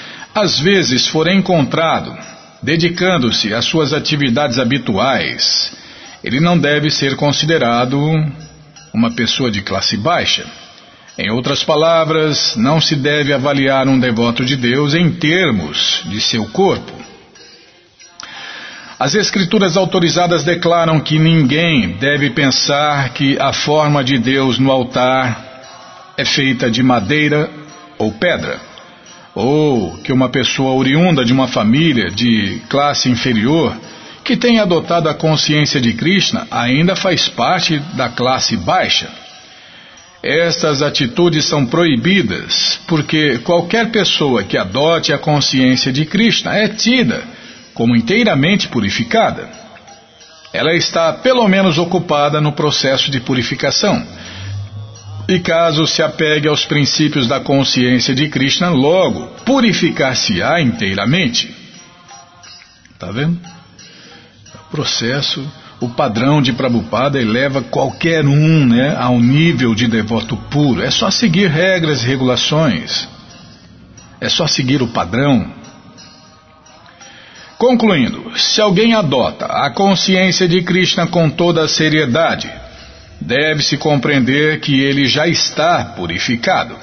às 0.41 0.59
vezes 0.59 1.07
for 1.07 1.29
encontrado 1.29 2.17
dedicando-se 2.63 3.55
às 3.55 3.65
suas 3.65 3.93
atividades 3.93 4.59
habituais, 4.59 5.73
ele 6.23 6.41
não 6.41 6.59
deve 6.59 6.91
ser 6.91 7.17
considerado 7.17 7.99
uma 8.93 9.11
pessoa 9.13 9.51
de 9.51 9.63
classe 9.63 9.97
baixa. 9.97 10.45
Em 11.17 11.31
outras 11.31 11.63
palavras, 11.65 12.55
não 12.57 12.81
se 12.81 12.97
deve 12.97 13.33
avaliar 13.33 13.89
um 13.89 13.99
devoto 13.99 14.45
de 14.45 14.57
Deus 14.57 14.95
em 14.95 15.11
termos 15.11 16.03
de 16.07 16.21
seu 16.21 16.47
corpo. 16.47 16.93
As 18.99 19.15
escrituras 19.15 19.77
autorizadas 19.77 20.43
declaram 20.43 20.99
que 21.01 21.19
ninguém 21.19 21.91
deve 21.91 22.31
pensar 22.31 23.11
que 23.11 23.39
a 23.41 23.53
forma 23.53 24.03
de 24.03 24.19
Deus 24.19 24.59
no 24.59 24.73
altar 24.73 26.15
é 26.17 26.25
feita 26.25 26.69
de 26.69 26.83
madeira 26.83 27.49
ou 27.97 28.13
pedra, 28.13 28.68
ou 29.39 29.97
que 29.99 30.13
uma 30.13 30.29
pessoa 30.29 30.73
oriunda 30.73 31.25
de 31.25 31.33
uma 31.33 31.47
família 31.47 32.11
de 32.11 32.61
classe 32.69 33.09
inferior 33.09 33.73
que 34.25 34.37
tenha 34.37 34.63
adotado 34.63 35.09
a 35.09 35.15
consciência 35.15 35.81
de 35.81 35.93
Krishna 35.93 36.49
ainda 36.51 36.97
faz 36.97 37.29
parte 37.29 37.79
da 37.95 38.09
classe 38.09 38.57
baixa. 38.57 39.09
Estas 40.21 40.83
atitudes 40.83 41.45
são 41.45 41.65
proibidas 41.65 42.81
porque 42.89 43.39
qualquer 43.39 43.93
pessoa 43.93 44.43
que 44.43 44.59
adote 44.59 45.13
a 45.13 45.19
consciência 45.19 45.93
de 45.93 46.05
Krishna 46.05 46.57
é 46.57 46.67
tida 46.67 47.23
como 47.73 47.95
inteiramente 47.95 48.67
purificada. 48.67 49.49
Ela 50.53 50.75
está 50.75 51.13
pelo 51.13 51.47
menos 51.47 51.79
ocupada 51.79 52.41
no 52.41 52.51
processo 52.51 53.09
de 53.09 53.21
purificação. 53.21 54.05
E 55.29 55.39
caso 55.41 55.87
se 55.87 56.03
apegue 56.03 56.49
aos 56.49 56.65
princípios 56.65 57.29
da 57.29 57.39
consciência 57.39 58.15
de 58.15 58.29
Krishna, 58.29 58.71
logo 58.71 59.27
purificar-se-á 59.45 60.59
inteiramente. 60.59 61.55
Está 62.95 63.13
vendo? 63.13 63.39
O 64.55 64.71
processo, 64.71 65.47
o 65.81 65.91
padrão 65.91 66.41
de 66.41 66.55
Prabhupada 66.55 67.21
eleva 67.21 67.61
qualquer 67.61 68.25
um 68.25 68.65
né, 68.65 68.97
ao 68.97 69.21
nível 69.21 69.75
de 69.75 69.87
devoto 69.87 70.35
puro. 70.35 70.83
É 70.83 70.91
só 70.91 71.11
seguir 71.11 71.51
regras 71.51 72.03
e 72.03 72.07
regulações. 72.07 73.07
É 74.19 74.31
só 74.31 74.47
seguir 74.47 74.81
o 74.81 74.89
padrão. 74.89 75.53
Concluindo, 77.59 78.33
se 78.35 78.63
alguém 78.63 78.95
adota 78.95 79.45
a 79.45 79.69
consciência 79.69 80.49
de 80.49 80.63
Krishna 80.63 81.07
com 81.07 81.29
toda 81.29 81.65
a 81.65 81.69
seriedade, 81.69 82.51
deve-se 83.21 83.77
compreender 83.77 84.61
que 84.61 84.81
ele 84.81 85.07
já 85.07 85.27
está 85.27 85.85
purificado. 85.85 86.77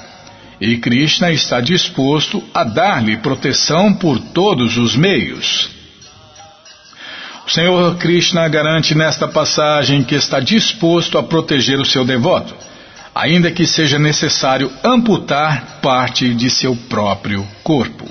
E 0.60 0.78
Krishna 0.78 1.32
está 1.32 1.60
disposto 1.60 2.42
a 2.54 2.64
dar-lhe 2.64 3.18
proteção 3.18 3.92
por 3.92 4.18
todos 4.18 4.76
os 4.78 4.96
meios. 4.96 5.70
O 7.46 7.50
Senhor 7.50 7.96
Krishna 7.96 8.48
garante 8.48 8.94
nesta 8.94 9.28
passagem 9.28 10.02
que 10.02 10.14
está 10.14 10.40
disposto 10.40 11.16
a 11.18 11.22
proteger 11.22 11.78
o 11.78 11.84
seu 11.84 12.04
devoto, 12.04 12.54
ainda 13.14 13.52
que 13.52 13.66
seja 13.66 13.98
necessário 13.98 14.72
amputar 14.82 15.78
parte 15.80 16.34
de 16.34 16.50
seu 16.50 16.74
próprio 16.74 17.46
corpo. 17.62 18.06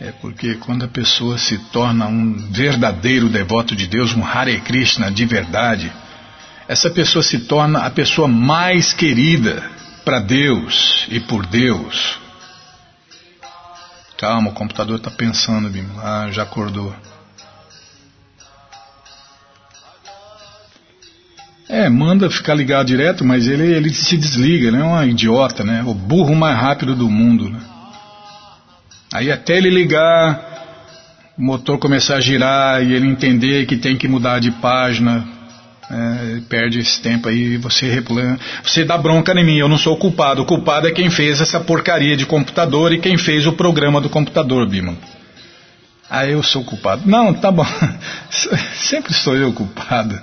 É 0.00 0.12
porque 0.20 0.54
quando 0.54 0.84
a 0.84 0.88
pessoa 0.88 1.38
se 1.38 1.58
torna 1.72 2.06
um 2.06 2.34
verdadeiro 2.50 3.28
devoto 3.28 3.76
de 3.76 3.86
Deus, 3.86 4.14
um 4.14 4.24
Hare 4.24 4.60
Krishna 4.60 5.10
de 5.10 5.24
verdade, 5.24 5.92
essa 6.68 6.90
pessoa 6.90 7.22
se 7.22 7.40
torna 7.40 7.80
a 7.86 7.90
pessoa 7.90 8.28
mais 8.28 8.92
querida 8.92 9.64
para 10.04 10.20
Deus 10.20 11.06
e 11.08 11.18
por 11.18 11.46
Deus. 11.46 12.18
Calma, 14.18 14.50
o 14.50 14.52
computador 14.52 14.96
está 14.96 15.10
pensando, 15.10 15.70
Bim. 15.70 15.86
Ah, 15.96 16.28
já 16.30 16.42
acordou. 16.42 16.94
É, 21.70 21.88
manda 21.88 22.30
ficar 22.30 22.54
ligado 22.54 22.86
direto, 22.86 23.24
mas 23.24 23.46
ele, 23.46 23.64
ele 23.64 23.92
se 23.92 24.16
desliga, 24.16 24.70
né? 24.70 24.80
É 24.80 24.84
um 24.84 25.04
idiota, 25.04 25.64
né? 25.64 25.82
O 25.86 25.94
burro 25.94 26.34
mais 26.34 26.58
rápido 26.58 26.94
do 26.94 27.08
mundo, 27.08 27.48
né? 27.48 27.60
Aí 29.12 29.32
até 29.32 29.56
ele 29.56 29.70
ligar, 29.70 31.32
o 31.38 31.42
motor 31.42 31.78
começar 31.78 32.16
a 32.16 32.20
girar 32.20 32.82
e 32.82 32.92
ele 32.92 33.06
entender 33.06 33.64
que 33.66 33.76
tem 33.76 33.96
que 33.96 34.08
mudar 34.08 34.38
de 34.38 34.50
página, 34.50 35.37
é, 35.90 36.40
perde 36.48 36.78
esse 36.80 37.00
tempo 37.00 37.28
aí, 37.28 37.56
você 37.56 38.02
você 38.62 38.84
dá 38.84 38.98
bronca 38.98 39.32
em 39.32 39.44
mim, 39.44 39.56
eu 39.56 39.68
não 39.68 39.78
sou 39.78 39.94
o 39.94 39.96
culpado, 39.98 40.42
o 40.42 40.46
culpado 40.46 40.86
é 40.86 40.92
quem 40.92 41.10
fez 41.10 41.40
essa 41.40 41.60
porcaria 41.60 42.16
de 42.16 42.26
computador 42.26 42.92
e 42.92 43.00
quem 43.00 43.16
fez 43.16 43.46
o 43.46 43.52
programa 43.52 44.00
do 44.00 44.10
computador, 44.10 44.68
Bima. 44.68 44.96
Ah, 46.10 46.26
eu 46.26 46.42
sou 46.42 46.62
o 46.62 46.64
culpado. 46.64 47.02
Não, 47.06 47.34
tá 47.34 47.50
bom, 47.50 47.66
sempre 48.74 49.14
sou 49.14 49.36
eu 49.36 49.52
culpado. 49.52 50.18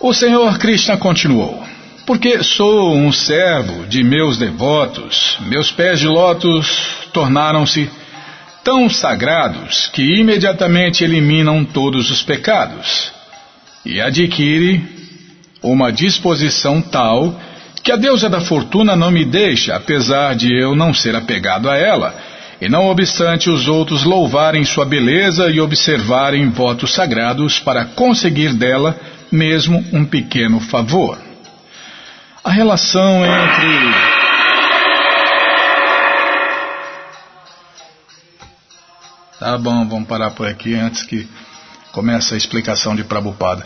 O 0.00 0.14
Senhor 0.14 0.58
Krishna 0.58 0.96
continuou. 0.96 1.62
Porque 2.06 2.42
sou 2.42 2.96
um 2.96 3.12
servo 3.12 3.86
de 3.86 4.02
meus 4.02 4.36
devotos, 4.36 5.38
meus 5.42 5.70
pés 5.70 6.00
de 6.00 6.08
lótus 6.08 7.06
tornaram-se 7.12 7.88
tão 8.62 8.88
sagrados 8.88 9.88
que 9.92 10.02
imediatamente 10.02 11.04
eliminam 11.04 11.64
todos 11.64 12.10
os 12.10 12.22
pecados 12.22 13.12
e 13.84 14.00
adquire 14.00 14.82
uma 15.62 15.90
disposição 15.90 16.80
tal 16.80 17.38
que 17.82 17.92
a 17.92 17.96
deusa 17.96 18.28
da 18.28 18.40
fortuna 18.40 18.94
não 18.94 19.10
me 19.10 19.24
deixa, 19.24 19.74
apesar 19.74 20.34
de 20.34 20.52
eu 20.52 20.74
não 20.74 20.92
ser 20.92 21.16
apegado 21.16 21.70
a 21.70 21.76
ela, 21.76 22.14
e 22.60 22.68
não 22.68 22.86
obstante 22.88 23.48
os 23.48 23.68
outros 23.68 24.04
louvarem 24.04 24.64
sua 24.64 24.84
beleza 24.84 25.48
e 25.48 25.60
observarem 25.60 26.50
votos 26.50 26.92
sagrados 26.92 27.58
para 27.58 27.86
conseguir 27.86 28.52
dela 28.52 29.00
mesmo 29.32 29.82
um 29.92 30.04
pequeno 30.04 30.60
favor. 30.60 31.18
A 32.44 32.50
relação 32.50 33.24
entre. 33.24 34.29
Tá 39.40 39.56
bom, 39.56 39.88
vamos 39.88 40.06
parar 40.06 40.32
por 40.32 40.46
aqui 40.46 40.74
antes 40.74 41.02
que 41.02 41.26
comece 41.92 42.34
a 42.34 42.36
explicação 42.36 42.94
de 42.94 43.02
Prabhupada. 43.02 43.64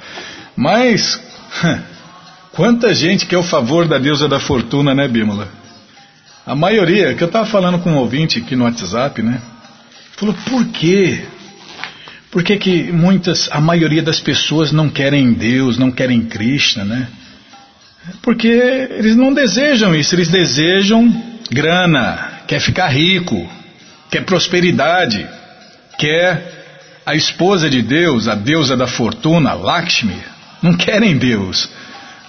Mas, 0.54 1.20
quanta 2.54 2.94
gente 2.94 3.26
quer 3.26 3.38
o 3.38 3.42
favor 3.42 3.88
da 3.88 3.98
deusa 3.98 4.28
da 4.28 4.38
fortuna, 4.38 4.94
né, 4.94 5.08
Bímola? 5.08 5.48
A 6.46 6.54
maioria, 6.54 7.12
que 7.14 7.24
eu 7.24 7.26
estava 7.26 7.44
falando 7.44 7.80
com 7.80 7.90
um 7.90 7.96
ouvinte 7.96 8.38
aqui 8.38 8.54
no 8.54 8.62
WhatsApp, 8.62 9.20
né? 9.20 9.42
Falou, 10.16 10.32
por 10.48 10.64
quê? 10.66 11.24
Por 12.30 12.44
que, 12.44 12.56
que 12.56 12.92
muitas, 12.92 13.48
a 13.50 13.60
maioria 13.60 14.02
das 14.02 14.20
pessoas 14.20 14.70
não 14.70 14.88
querem 14.88 15.32
Deus, 15.32 15.76
não 15.76 15.90
querem 15.90 16.22
Krishna, 16.22 16.84
né? 16.84 17.08
Porque 18.22 18.46
eles 18.46 19.16
não 19.16 19.34
desejam 19.34 19.92
isso, 19.92 20.14
eles 20.14 20.28
desejam 20.28 21.12
grana, 21.50 22.42
quer 22.46 22.60
ficar 22.60 22.86
rico, 22.86 23.50
quer 24.08 24.24
prosperidade, 24.24 25.26
quer 25.98 26.64
a 27.06 27.14
esposa 27.14 27.68
de 27.68 27.82
Deus, 27.82 28.28
a 28.28 28.34
deusa 28.34 28.76
da 28.76 28.86
fortuna, 28.86 29.52
Lakshmi, 29.52 30.16
não 30.62 30.74
querem 30.74 31.16
Deus. 31.16 31.68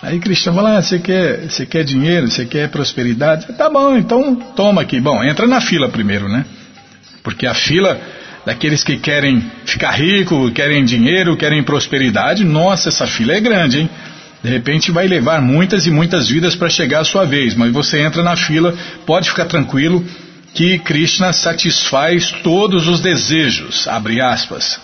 Aí 0.01 0.19
Krishna 0.19 0.53
fala, 0.53 0.77
ah, 0.77 0.81
você 0.81 0.99
quer, 0.99 1.49
você 1.49 1.65
quer 1.65 1.83
dinheiro, 1.83 2.29
você 2.29 2.45
quer 2.45 2.69
prosperidade? 2.69 3.47
Tá 3.53 3.69
bom, 3.69 3.97
então 3.97 4.35
toma 4.55 4.81
aqui. 4.81 4.99
Bom, 4.99 5.23
entra 5.23 5.47
na 5.47 5.61
fila 5.61 5.89
primeiro, 5.89 6.27
né? 6.27 6.45
Porque 7.23 7.47
a 7.47 7.53
fila 7.53 7.99
daqueles 8.45 8.83
que 8.83 8.97
querem 8.97 9.43
ficar 9.65 9.91
rico, 9.91 10.51
querem 10.51 10.85
dinheiro, 10.85 11.35
querem 11.35 11.63
prosperidade, 11.63 12.43
nossa, 12.43 12.89
essa 12.89 13.07
fila 13.07 13.33
é 13.33 13.39
grande, 13.39 13.79
hein? 13.79 13.89
De 14.43 14.49
repente 14.49 14.91
vai 14.91 15.07
levar 15.07 15.41
muitas 15.41 15.87
e 15.87 15.89
muitas 15.89 16.29
vidas 16.29 16.55
para 16.55 16.69
chegar 16.69 16.99
a 16.99 17.03
sua 17.03 17.25
vez, 17.25 17.55
mas 17.55 17.73
você 17.73 17.99
entra 17.99 18.21
na 18.21 18.35
fila, 18.35 18.75
pode 19.05 19.29
ficar 19.29 19.45
tranquilo 19.45 20.05
que 20.55 20.79
Krishna 20.79 21.33
satisfaz 21.33 22.31
todos 22.41 22.87
os 22.87 23.01
desejos, 23.01 23.87
abre 23.89 24.21
aspas. 24.21 24.79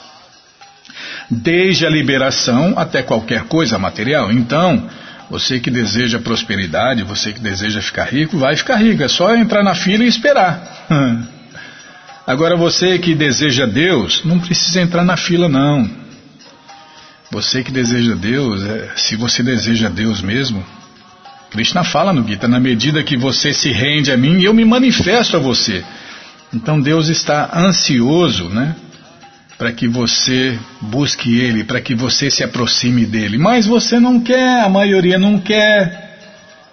Desde 1.30 1.86
a 1.86 1.90
liberação 1.90 2.74
até 2.78 3.02
qualquer 3.02 3.46
coisa 3.46 3.80
material. 3.80 4.30
Então, 4.34 4.90
você 5.30 5.62
que 5.62 5.72
deseja 5.72 6.20
prosperidade, 6.20 7.04
você 7.04 7.32
que 7.32 7.40
deseja 7.40 7.82
ficar 7.82 8.04
rico, 8.04 8.38
vai 8.38 8.54
ficar 8.58 8.76
rico. 8.76 9.02
É 9.02 9.08
só 9.08 9.34
entrar 9.34 9.64
na 9.64 9.74
fila 9.74 10.04
e 10.04 10.08
esperar. 10.08 10.88
Agora 12.28 12.58
você 12.58 13.00
que 13.00 13.16
deseja 13.16 13.66
Deus, 13.66 14.24
não 14.26 14.40
precisa 14.40 14.82
entrar 14.82 15.06
na 15.06 15.16
fila 15.16 15.48
não. 15.48 15.90
Você 17.32 17.64
que 17.64 17.72
deseja 17.72 18.14
Deus, 18.14 18.62
é, 18.62 18.92
se 18.98 19.16
você 19.16 19.42
deseja 19.42 19.88
Deus 19.88 20.22
mesmo, 20.22 20.66
Krishna 21.52 21.84
fala 21.84 22.14
no 22.14 22.26
Gita, 22.26 22.48
na 22.48 22.62
medida 22.62 23.04
que 23.04 23.18
você 23.18 23.54
se 23.54 23.74
rende 23.74 24.10
a 24.10 24.16
mim, 24.16 24.42
eu 24.42 24.54
me 24.54 24.64
manifesto 24.64 25.36
a 25.36 25.40
você. 25.40 25.84
Então 26.54 26.80
Deus 26.80 27.10
está 27.10 27.50
ansioso, 27.54 28.48
né? 28.48 28.74
Para 29.58 29.74
que 29.74 29.86
você 29.86 30.58
busque 30.80 31.38
Ele, 31.38 31.66
para 31.66 31.82
que 31.82 31.94
você 31.94 32.32
se 32.32 32.42
aproxime 32.42 33.06
dele. 33.06 33.38
Mas 33.38 33.68
você 33.68 34.00
não 34.00 34.22
quer, 34.22 34.62
a 34.62 34.70
maioria 34.70 35.20
não 35.20 35.38
quer. 35.40 36.10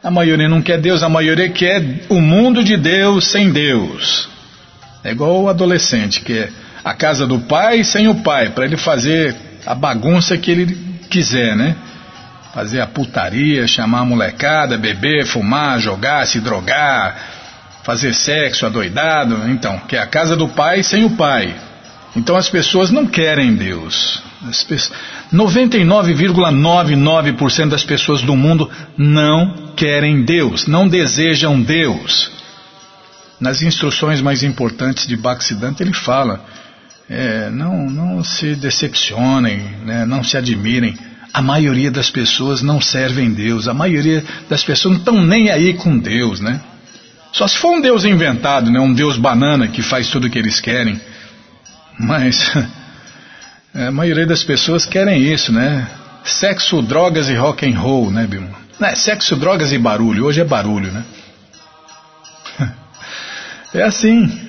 A 0.02 0.12
maioria 0.12 0.48
não 0.48 0.62
quer 0.62 0.80
Deus, 0.80 1.02
a 1.02 1.08
maioria 1.08 1.48
quer 1.48 1.82
o 2.08 2.20
mundo 2.20 2.62
de 2.62 2.76
Deus 2.76 3.26
sem 3.26 3.50
Deus. 3.50 4.28
É 5.02 5.10
igual 5.10 5.42
o 5.42 5.48
adolescente, 5.48 6.20
que 6.20 6.34
é 6.34 6.50
a 6.84 6.94
casa 6.94 7.26
do 7.26 7.40
pai 7.40 7.82
sem 7.82 8.06
o 8.06 8.14
pai, 8.14 8.50
para 8.50 8.64
ele 8.64 8.76
fazer 8.76 9.34
a 9.66 9.74
bagunça 9.74 10.38
que 10.38 10.52
ele 10.52 10.78
quiser, 11.10 11.56
né? 11.56 11.74
Fazer 12.54 12.80
a 12.80 12.86
putaria, 12.86 13.66
chamar 13.66 14.00
a 14.00 14.04
molecada, 14.04 14.78
beber, 14.78 15.26
fumar, 15.26 15.78
jogar, 15.78 16.26
se 16.26 16.40
drogar, 16.40 17.16
fazer 17.84 18.14
sexo 18.14 18.66
adoidado. 18.66 19.48
Então, 19.50 19.78
que 19.80 19.96
é 19.96 20.00
a 20.00 20.06
casa 20.06 20.36
do 20.36 20.48
pai 20.48 20.82
sem 20.82 21.04
o 21.04 21.10
pai. 21.10 21.54
Então 22.16 22.36
as 22.36 22.48
pessoas 22.48 22.90
não 22.90 23.06
querem 23.06 23.54
Deus. 23.54 24.22
99,99% 25.32 27.68
das 27.68 27.84
pessoas 27.84 28.22
do 28.22 28.34
mundo 28.34 28.68
não 28.96 29.74
querem 29.76 30.24
Deus, 30.24 30.66
não 30.66 30.88
desejam 30.88 31.60
Deus. 31.60 32.32
Nas 33.40 33.62
instruções 33.62 34.20
mais 34.20 34.42
importantes 34.42 35.06
de 35.06 35.16
Bhaktisiddhanta 35.16 35.80
ele 35.82 35.92
fala, 35.92 36.44
é, 37.08 37.48
não, 37.50 37.88
não 37.88 38.24
se 38.24 38.56
decepcionem, 38.56 39.60
né, 39.84 40.04
não 40.04 40.24
se 40.24 40.36
admirem. 40.36 40.96
A 41.32 41.42
maioria 41.42 41.90
das 41.90 42.10
pessoas 42.10 42.62
não 42.62 42.80
servem 42.80 43.30
Deus, 43.32 43.68
a 43.68 43.74
maioria 43.74 44.24
das 44.48 44.64
pessoas 44.64 44.94
não 44.94 45.00
estão 45.00 45.24
nem 45.24 45.50
aí 45.50 45.74
com 45.74 45.98
Deus, 45.98 46.40
né? 46.40 46.60
Só 47.32 47.46
se 47.46 47.58
for 47.58 47.76
um 47.76 47.80
Deus 47.80 48.04
inventado, 48.04 48.70
né, 48.70 48.80
um 48.80 48.92
Deus 48.92 49.16
banana 49.16 49.68
que 49.68 49.82
faz 49.82 50.08
tudo 50.08 50.26
o 50.26 50.30
que 50.30 50.38
eles 50.38 50.60
querem. 50.60 51.00
Mas 51.98 52.50
é, 53.74 53.86
a 53.88 53.92
maioria 53.92 54.26
das 54.26 54.42
pessoas 54.42 54.86
querem 54.86 55.22
isso, 55.22 55.52
né? 55.52 55.86
Sexo, 56.24 56.82
drogas 56.82 57.28
e 57.28 57.34
rock 57.34 57.66
and 57.66 57.78
roll, 57.78 58.10
né, 58.10 58.26
Bilmo? 58.26 58.54
Não, 58.78 58.88
é 58.88 58.94
sexo, 58.94 59.36
drogas 59.36 59.72
e 59.72 59.78
barulho. 59.78 60.24
Hoje 60.24 60.40
é 60.40 60.44
barulho, 60.44 60.92
né? 60.92 61.04
É 63.74 63.82
assim. 63.82 64.48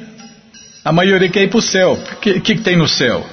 A 0.84 0.94
maioria 0.94 1.28
quer 1.28 1.44
ir 1.44 1.50
para 1.50 1.60
o 1.60 1.62
céu. 1.62 1.94
O 1.94 2.16
que, 2.18 2.40
que, 2.40 2.56
que 2.56 2.62
tem 2.62 2.78
no 2.78 2.88
céu? 2.88 3.28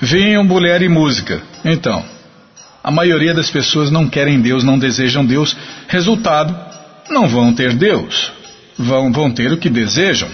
Vinho, 0.00 0.42
mulher 0.42 0.80
e 0.80 0.88
música. 0.88 1.42
Então, 1.62 2.02
a 2.86 2.90
maioria 2.92 3.34
das 3.34 3.50
pessoas 3.50 3.90
não 3.90 4.08
querem 4.08 4.40
Deus, 4.40 4.62
não 4.62 4.78
desejam 4.78 5.26
Deus. 5.26 5.56
Resultado, 5.88 6.56
não 7.10 7.26
vão 7.26 7.52
ter 7.52 7.74
Deus. 7.74 8.30
Vão, 8.78 9.10
vão 9.10 9.28
ter 9.28 9.52
o 9.52 9.56
que 9.56 9.68
desejam. 9.68 10.28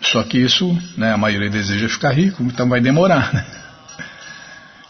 Só 0.00 0.22
que 0.22 0.38
isso, 0.38 0.78
né, 0.96 1.12
a 1.12 1.16
maioria 1.16 1.50
deseja 1.50 1.88
ficar 1.88 2.12
rico, 2.12 2.44
então 2.44 2.68
vai 2.68 2.80
demorar. 2.80 3.34
Né? 3.34 3.44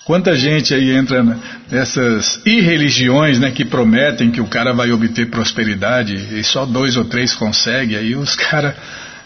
Quanta 0.04 0.36
gente 0.36 0.74
aí 0.74 0.90
entra 0.90 1.24
nessas 1.70 2.42
irreligiões 2.44 3.38
né, 3.38 3.50
que 3.50 3.64
prometem 3.64 4.30
que 4.30 4.42
o 4.42 4.46
cara 4.46 4.74
vai 4.74 4.92
obter 4.92 5.30
prosperidade 5.30 6.14
e 6.38 6.44
só 6.44 6.66
dois 6.66 6.98
ou 6.98 7.06
três 7.06 7.34
conseguem, 7.34 7.96
aí 7.96 8.14
os 8.14 8.36
caras 8.36 8.74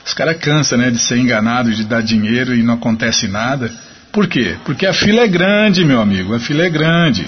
os 0.06 0.14
cara 0.14 0.32
cansam 0.32 0.78
né, 0.78 0.92
de 0.92 1.00
ser 1.00 1.18
enganado, 1.18 1.74
de 1.74 1.82
dar 1.82 2.04
dinheiro 2.04 2.54
e 2.54 2.62
não 2.62 2.74
acontece 2.74 3.26
nada. 3.26 3.68
Por 4.16 4.28
quê? 4.28 4.56
Porque 4.64 4.86
a 4.86 4.94
fila 4.94 5.24
é 5.24 5.28
grande, 5.28 5.84
meu 5.84 6.00
amigo, 6.00 6.34
a 6.34 6.40
fila 6.40 6.64
é 6.64 6.70
grande. 6.70 7.26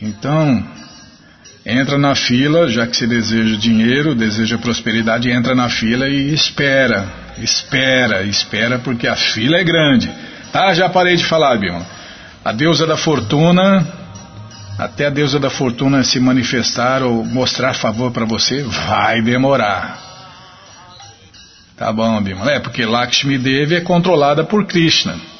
Então, 0.00 0.64
entra 1.66 1.98
na 1.98 2.14
fila, 2.14 2.68
já 2.68 2.86
que 2.86 2.96
você 2.96 3.04
deseja 3.04 3.56
dinheiro, 3.56 4.14
deseja 4.14 4.58
prosperidade, 4.58 5.28
entra 5.28 5.56
na 5.56 5.68
fila 5.68 6.08
e 6.08 6.32
espera, 6.32 7.08
espera, 7.38 8.22
espera, 8.22 8.78
porque 8.78 9.08
a 9.08 9.16
fila 9.16 9.56
é 9.56 9.64
grande. 9.64 10.08
Tá, 10.52 10.72
já 10.72 10.88
parei 10.88 11.16
de 11.16 11.24
falar, 11.24 11.58
Bima. 11.58 11.84
A 12.44 12.52
deusa 12.52 12.86
da 12.86 12.96
fortuna, 12.96 13.84
até 14.78 15.06
a 15.06 15.10
deusa 15.10 15.40
da 15.40 15.50
fortuna 15.50 16.04
se 16.04 16.20
manifestar 16.20 17.02
ou 17.02 17.24
mostrar 17.24 17.74
favor 17.74 18.12
para 18.12 18.24
você, 18.24 18.62
vai 18.62 19.20
demorar. 19.20 19.98
Tá 21.76 21.92
bom, 21.92 22.22
Bima. 22.22 22.52
É, 22.52 22.60
porque 22.60 22.86
Lakshmi 22.86 23.36
Devi 23.36 23.74
é 23.74 23.80
controlada 23.80 24.44
por 24.44 24.64
Krishna. 24.64 25.34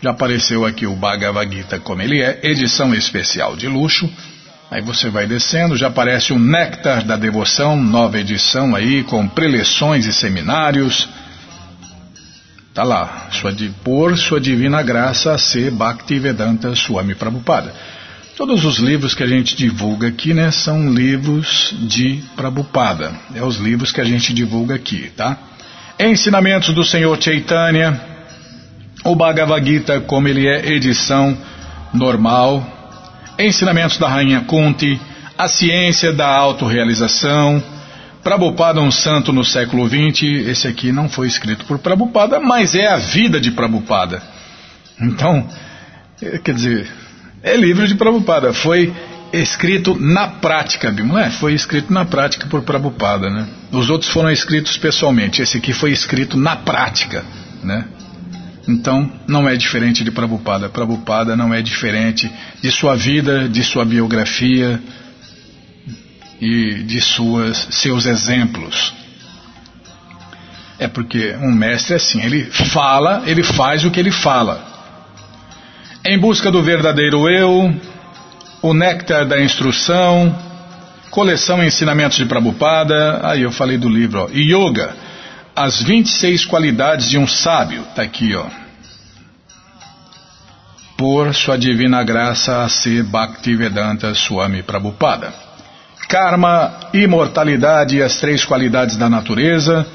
já 0.02 0.10
apareceu 0.10 0.64
aqui 0.64 0.86
o 0.86 0.96
Bhagavad 0.96 1.54
Gita 1.54 1.78
como 1.78 2.00
ele 2.00 2.22
é, 2.22 2.40
edição 2.42 2.94
especial 2.94 3.54
de 3.54 3.68
luxo. 3.68 4.10
Aí 4.70 4.80
você 4.80 5.10
vai 5.10 5.26
descendo, 5.26 5.76
já 5.76 5.88
aparece 5.88 6.32
o 6.32 6.38
Néctar 6.38 7.04
da 7.04 7.16
Devoção, 7.16 7.76
nova 7.76 8.18
edição 8.18 8.74
aí, 8.74 9.02
com 9.02 9.28
preleções 9.28 10.06
e 10.06 10.12
seminários. 10.12 11.06
Tá 12.72 12.84
lá, 12.84 13.28
sua, 13.32 13.52
por 13.82 14.16
sua 14.16 14.40
divina 14.40 14.80
graça 14.80 15.36
ser 15.36 15.72
Bhaktivedanta 15.72 16.74
Swami 16.76 17.16
Prabhupada. 17.16 17.74
Todos 18.36 18.64
os 18.64 18.78
livros 18.78 19.12
que 19.12 19.24
a 19.24 19.26
gente 19.26 19.56
divulga 19.56 20.06
aqui, 20.06 20.32
né, 20.32 20.52
são 20.52 20.88
livros 20.92 21.74
de 21.80 22.22
Prabhupada. 22.36 23.12
É 23.34 23.42
os 23.42 23.56
livros 23.56 23.90
que 23.90 24.00
a 24.00 24.04
gente 24.04 24.32
divulga 24.32 24.76
aqui, 24.76 25.10
tá? 25.16 25.36
Ensinamentos 25.98 26.72
do 26.72 26.84
Senhor 26.84 27.20
Chaitanya, 27.20 28.00
o 29.04 29.16
Bhagavad 29.16 29.66
Gita, 29.66 30.00
como 30.00 30.28
ele 30.28 30.46
é 30.46 30.72
edição 30.72 31.36
normal, 31.92 32.64
ensinamentos 33.36 33.98
da 33.98 34.08
Rainha 34.08 34.42
Kunti, 34.42 34.98
a 35.36 35.48
ciência 35.48 36.12
da 36.12 36.28
autorrealização, 36.28 37.62
Prabhupada, 38.22 38.80
um 38.80 38.90
santo 38.90 39.32
no 39.32 39.44
século 39.44 39.88
XX, 39.88 40.22
esse 40.48 40.68
aqui 40.68 40.92
não 40.92 41.08
foi 41.08 41.26
escrito 41.26 41.64
por 41.64 41.78
Prabhupada, 41.78 42.38
mas 42.38 42.74
é 42.74 42.86
a 42.86 42.96
vida 42.96 43.40
de 43.40 43.50
Prabhupada. 43.50 44.22
Então, 45.00 45.48
é, 46.20 46.38
quer 46.38 46.54
dizer, 46.54 46.90
é 47.42 47.56
livro 47.56 47.88
de 47.88 47.94
Prabhupada, 47.94 48.52
foi 48.52 48.92
escrito 49.32 49.98
na 49.98 50.28
prática, 50.28 50.90
Bimala, 50.90 51.30
foi 51.30 51.54
escrito 51.54 51.92
na 51.92 52.04
prática 52.04 52.46
por 52.46 52.62
Prabhupada, 52.62 53.30
né? 53.30 53.48
Os 53.72 53.88
outros 53.88 54.10
foram 54.10 54.30
escritos 54.30 54.76
pessoalmente, 54.76 55.40
esse 55.40 55.56
aqui 55.56 55.72
foi 55.72 55.92
escrito 55.92 56.36
na 56.36 56.56
prática, 56.56 57.24
né? 57.62 57.86
Então, 58.68 59.10
não 59.26 59.48
é 59.48 59.56
diferente 59.56 60.04
de 60.04 60.10
Prabhupada. 60.10 60.68
Prabhupada 60.68 61.34
não 61.34 61.52
é 61.52 61.62
diferente 61.62 62.30
de 62.62 62.70
sua 62.70 62.94
vida, 62.94 63.48
de 63.48 63.64
sua 63.64 63.84
biografia 63.84 64.80
e 66.40 66.82
de 66.84 67.00
suas, 67.00 67.68
seus 67.70 68.06
exemplos. 68.06 68.94
É 70.78 70.88
porque 70.88 71.36
um 71.42 71.52
mestre 71.52 71.92
é 71.92 71.96
assim, 71.96 72.22
ele 72.22 72.44
fala, 72.44 73.22
ele 73.26 73.42
faz 73.42 73.84
o 73.84 73.90
que 73.90 74.00
ele 74.00 74.10
fala. 74.10 74.64
Em 76.06 76.18
busca 76.18 76.50
do 76.50 76.62
verdadeiro 76.62 77.28
eu, 77.28 77.74
o 78.62 78.72
néctar 78.72 79.26
da 79.26 79.38
instrução, 79.42 80.34
coleção 81.10 81.62
Ensinamentos 81.62 82.16
de 82.16 82.24
Prabhupada, 82.24 83.20
aí 83.22 83.42
eu 83.42 83.52
falei 83.52 83.76
do 83.76 83.88
livro, 83.88 84.22
ó, 84.22 84.28
Yoga, 84.32 84.96
as 85.54 85.82
26 85.82 86.46
qualidades 86.46 87.10
de 87.10 87.18
um 87.18 87.26
sábio, 87.26 87.82
está 87.82 88.02
aqui, 88.02 88.34
ó. 88.34 88.46
Por 90.96 91.34
sua 91.34 91.58
divina 91.58 92.02
graça 92.02 92.62
a 92.62 92.68
ser 92.68 93.02
Bhaktivedanta 93.02 94.14
Swami 94.14 94.62
Prabhupada. 94.62 95.49
Karma, 96.10 96.72
imortalidade 96.92 97.96
e 97.96 98.02
as 98.02 98.16
três 98.16 98.44
qualidades 98.44 98.96
da 98.96 99.08
natureza, 99.08 99.86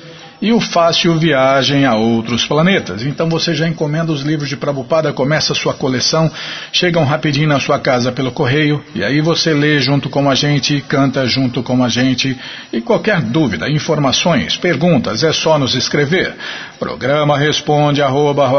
e 0.41 0.53
o 0.53 0.61
Fácil 0.61 1.18
Viagem 1.18 1.86
a 1.86 1.95
Outros 1.95 2.45
Planetas. 2.45 3.03
Então 3.03 3.28
você 3.28 3.53
já 3.53 3.68
encomenda 3.68 4.13
os 4.13 4.22
livros 4.22 4.47
de 4.47 4.55
Prabupada, 4.55 5.11
começa 5.11 5.51
a 5.51 5.55
sua 5.55 5.74
coleção, 5.74 6.32
chegam 6.72 7.03
rapidinho 7.03 7.49
na 7.49 7.59
sua 7.59 7.80
casa 7.80 8.13
pelo 8.13 8.32
correio, 8.32 8.82
e 8.95 9.03
aí 9.03 9.20
você 9.20 9.53
lê 9.53 9.78
junto 9.80 10.09
com 10.09 10.30
a 10.30 10.36
gente, 10.36 10.80
canta 10.88 11.28
junto 11.28 11.61
com 11.61 11.84
a 11.84 11.89
gente. 11.89 12.38
E 12.72 12.80
qualquer 12.80 13.22
dúvida, 13.22 13.70
informações, 13.70 14.55
perguntas, 14.55 15.22
é 15.22 15.34
só 15.34 15.59
nos 15.59 15.76
escrever. 15.76 16.34
Programa 16.80 17.38
responde 17.38 18.01
arroba, 18.01 18.49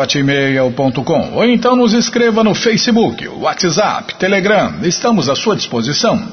ou 1.33 1.45
então 1.45 1.75
nos 1.75 1.95
escreva 1.95 2.45
no 2.45 2.55
Facebook, 2.55 3.27
WhatsApp, 3.29 4.15
Telegram, 4.17 4.75
estamos 4.83 5.31
à 5.31 5.35
sua 5.35 5.57
disposição. 5.57 6.33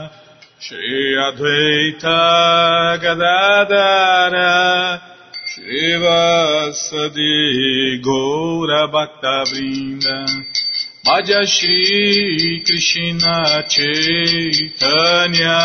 Shri 0.61 1.17
Advaita 1.17 3.01
Gadadara 3.01 5.01
Srivasadi 5.49 7.33
Gaura 7.99 8.85
Bhakta 8.93 9.41
Vrinda 9.49 10.21
Bhaja 11.03 11.41
Shri 11.47 12.61
Krishna 12.63 13.63
Chaitanya 13.67 15.57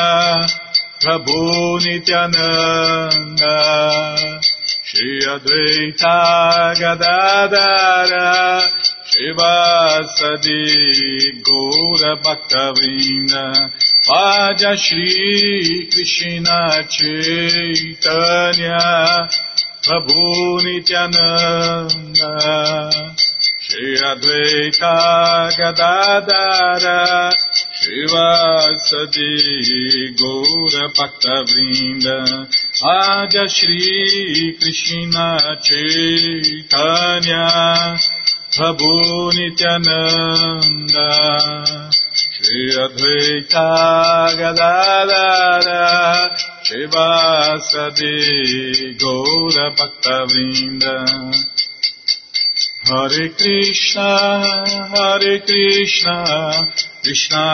Prabhu 1.03 1.44
Nityananda 1.84 3.57
Shri 4.82 5.20
Advaita 5.28 6.72
Gadadara 6.80 8.28
Srivasadi 9.16 10.60
Gaura 11.42 12.12
Bhakta 12.22 12.64
Vrinda 12.76 13.44
Bhaja 14.06 14.76
Shri 14.76 15.88
Krishna 15.90 16.84
Chaitanya 16.86 18.78
Prabhu 19.82 20.60
Nityananda 20.64 22.32
Shri 23.64 23.96
Advaita 23.96 24.94
Gadadara 25.56 27.00
Shivasadi 27.80 29.32
Gaura 30.20 30.84
Bhakta 30.94 31.36
Vrinda 31.48 32.18
Adya 32.84 33.48
Shri 33.48 34.52
Krishna 34.60 35.26
Chaitanya 35.62 37.44
Prabhu 38.57 39.36
Nityananda 39.36 41.11
Shri 41.92 42.72
Advaita 42.84 43.68
Gadadara 44.38 45.84
Shivasadi 46.64 48.16
Gaura 48.96 49.66
Bhakta 49.76 50.16
Vrinda 50.24 50.96
Hare 52.88 53.28
Krishna, 53.36 54.11
Hare 54.94 55.34
Krishna, 55.40 56.16
Krishna 57.02 57.44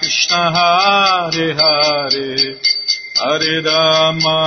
Krishna 0.00 0.42
Hare 0.56 1.54
Hare, 1.60 2.58
Hare 3.20 3.56
Rama, 3.62 4.38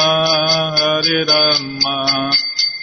Hare 0.80 1.20
Rama, 1.24 1.98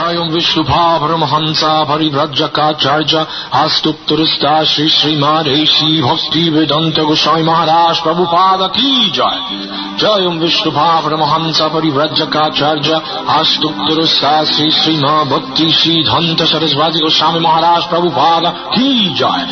जयं 0.00 0.30
विष्णुभावरमहंसा 0.30 1.72
परिव्रजकाचार्य 1.84 3.24
आस्तुप्तरुस्ता 3.54 4.52
श्री 4.70 4.88
श्रीमाधेशी 4.88 6.00
भक्ति 6.02 6.42
वेदंत 6.50 6.98
गोस्वामी 7.00 7.42
महाराज 7.42 8.00
प्रभुपाद 8.00 8.62
की 8.76 8.90
जय 9.10 9.38
जयं 10.00 10.38
विष्णुभावरमहंसा 10.40 11.68
परिव्रजकाचार्य 11.68 13.00
आस्तुप्तरुस्ता 13.36 14.32
श्री 14.44 14.70
श्रीमा 14.72 15.14
भक्ति 15.30 15.70
श्रीधंत 15.72 16.42
सरस्वती 16.50 17.00
गोस्वामी 17.00 17.40
महाराज 17.40 17.88
प्रभुपाद 17.90 18.52
की 18.74 18.90
जय 19.14 19.46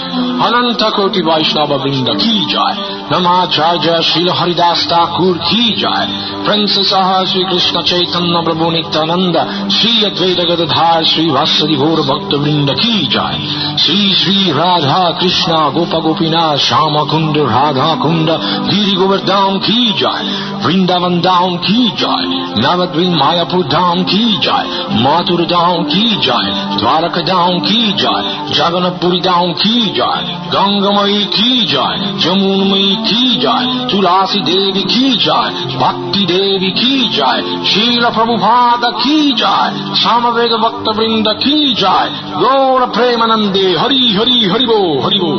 अनंत 0.48 0.82
कोटि 0.96 1.22
वैष्णव 1.22 1.74
वृंद 1.76 2.12
की 2.20 2.34
जय 2.52 2.92
नमाचार्य 3.12 4.02
श्री 4.02 4.26
हरिदास 4.36 4.86
ठाकुर 4.90 5.38
की 5.46 5.64
जय 5.80 6.06
प्रिंसेस 6.44 6.92
श्री 7.30 7.44
कृष्ण 7.44 7.82
चैतन्य 7.88 8.44
प्रभु 8.44 8.70
नित्यानंद 8.70 9.36
श्री 9.72 10.04
अद्वैत 10.04 10.37
জগদধার 10.39 11.01
শ্রী 11.05 11.25
ভাস্বরী 11.29 11.75
ঘোর 11.75 11.99
ভক্তবৃন্দ 12.01 12.69
কি 12.73 12.95
যায় 13.09 13.39
শ্রী 13.77 14.01
শ্রী 14.21 14.37
রাধা 14.59 15.03
কৃষ্ণ 15.19 15.51
গোপা 15.73 15.99
গোপীনা 15.99 16.43
শ্যামকুণ্ড 16.57 17.35
রাধা 17.49 17.91
কুণ্ড 17.95 18.29
গিরি 18.71 18.93
গোবর্ধাম 18.95 19.51
কি 19.59 19.79
যায় 20.01 20.25
বৃন্দাবন 20.63 21.13
ধাম 21.21 21.51
কি 21.57 21.79
যায় 22.01 22.27
নবদ্বীন 22.63 23.11
মায়াপুর 23.15 23.63
ধাম 23.69 23.97
কি 24.03 24.23
যায় 24.41 24.67
মাথুর 25.03 25.41
ধাম 25.45 25.77
কি 25.83 26.05
যায় 26.27 26.49
দ্বারকা 26.79 27.21
ধাম 27.23 27.53
কি 27.59 27.81
যায় 27.97 28.25
জগন্নাথপুরী 28.57 29.19
ধাম 29.19 29.47
কি 29.53 29.75
যায় 29.93 30.23
গঙ্গময়ী 30.51 31.21
কি 31.27 31.51
যায় 31.65 31.97
যমুনময়ী 32.23 32.91
কি 33.05 33.23
যায় 33.39 33.65
তুলাসী 33.89 34.39
দেবী 34.41 34.83
কি 34.93 35.05
যায় 35.25 35.51
ভক্তি 35.79 36.21
দেবী 36.25 36.71
কি 36.71 36.93
যায় 37.17 37.41
শিল 37.65 38.03
প্রভুভাদ 38.15 38.81
কি 39.03 39.17
যায় 39.35 39.71
শ্যাম 39.95 40.23
সমবেত 40.29 40.53
ভক্তবৃন্দ 40.65 41.27
কি 41.43 41.57
যায় 41.83 42.11
গৌর 42.43 42.81
প্রেমানন্দে 42.95 43.67
হরি 43.81 44.03
হরি 44.17 44.39
হরিবো 44.51 44.79
হরিবো 45.03 45.31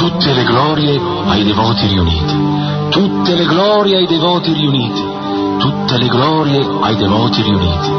Tutte 0.00 0.30
le 0.38 0.44
glorie 0.50 0.94
ai 1.32 1.42
devoti 1.50 1.86
riuniti, 1.92 2.36
tutte 2.96 3.32
le 3.40 3.46
glorie 3.52 3.94
ai 3.98 4.06
devoti 4.14 4.50
riuniti, 4.58 5.04
tutte 5.62 5.94
le 6.02 6.08
glorie 6.14 6.60
ai 6.86 6.96
devoti 7.02 7.40
riuniti, 7.48 7.90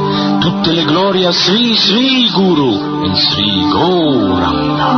tutte 0.43 0.71
le 0.77 0.83
glorie 0.91 1.25
a 1.31 1.33
Sri 1.43 1.65
Sri 1.85 2.11
Guru 2.37 2.73
e 3.05 3.09
Sri 3.25 3.51
Gauranga. 3.73 4.89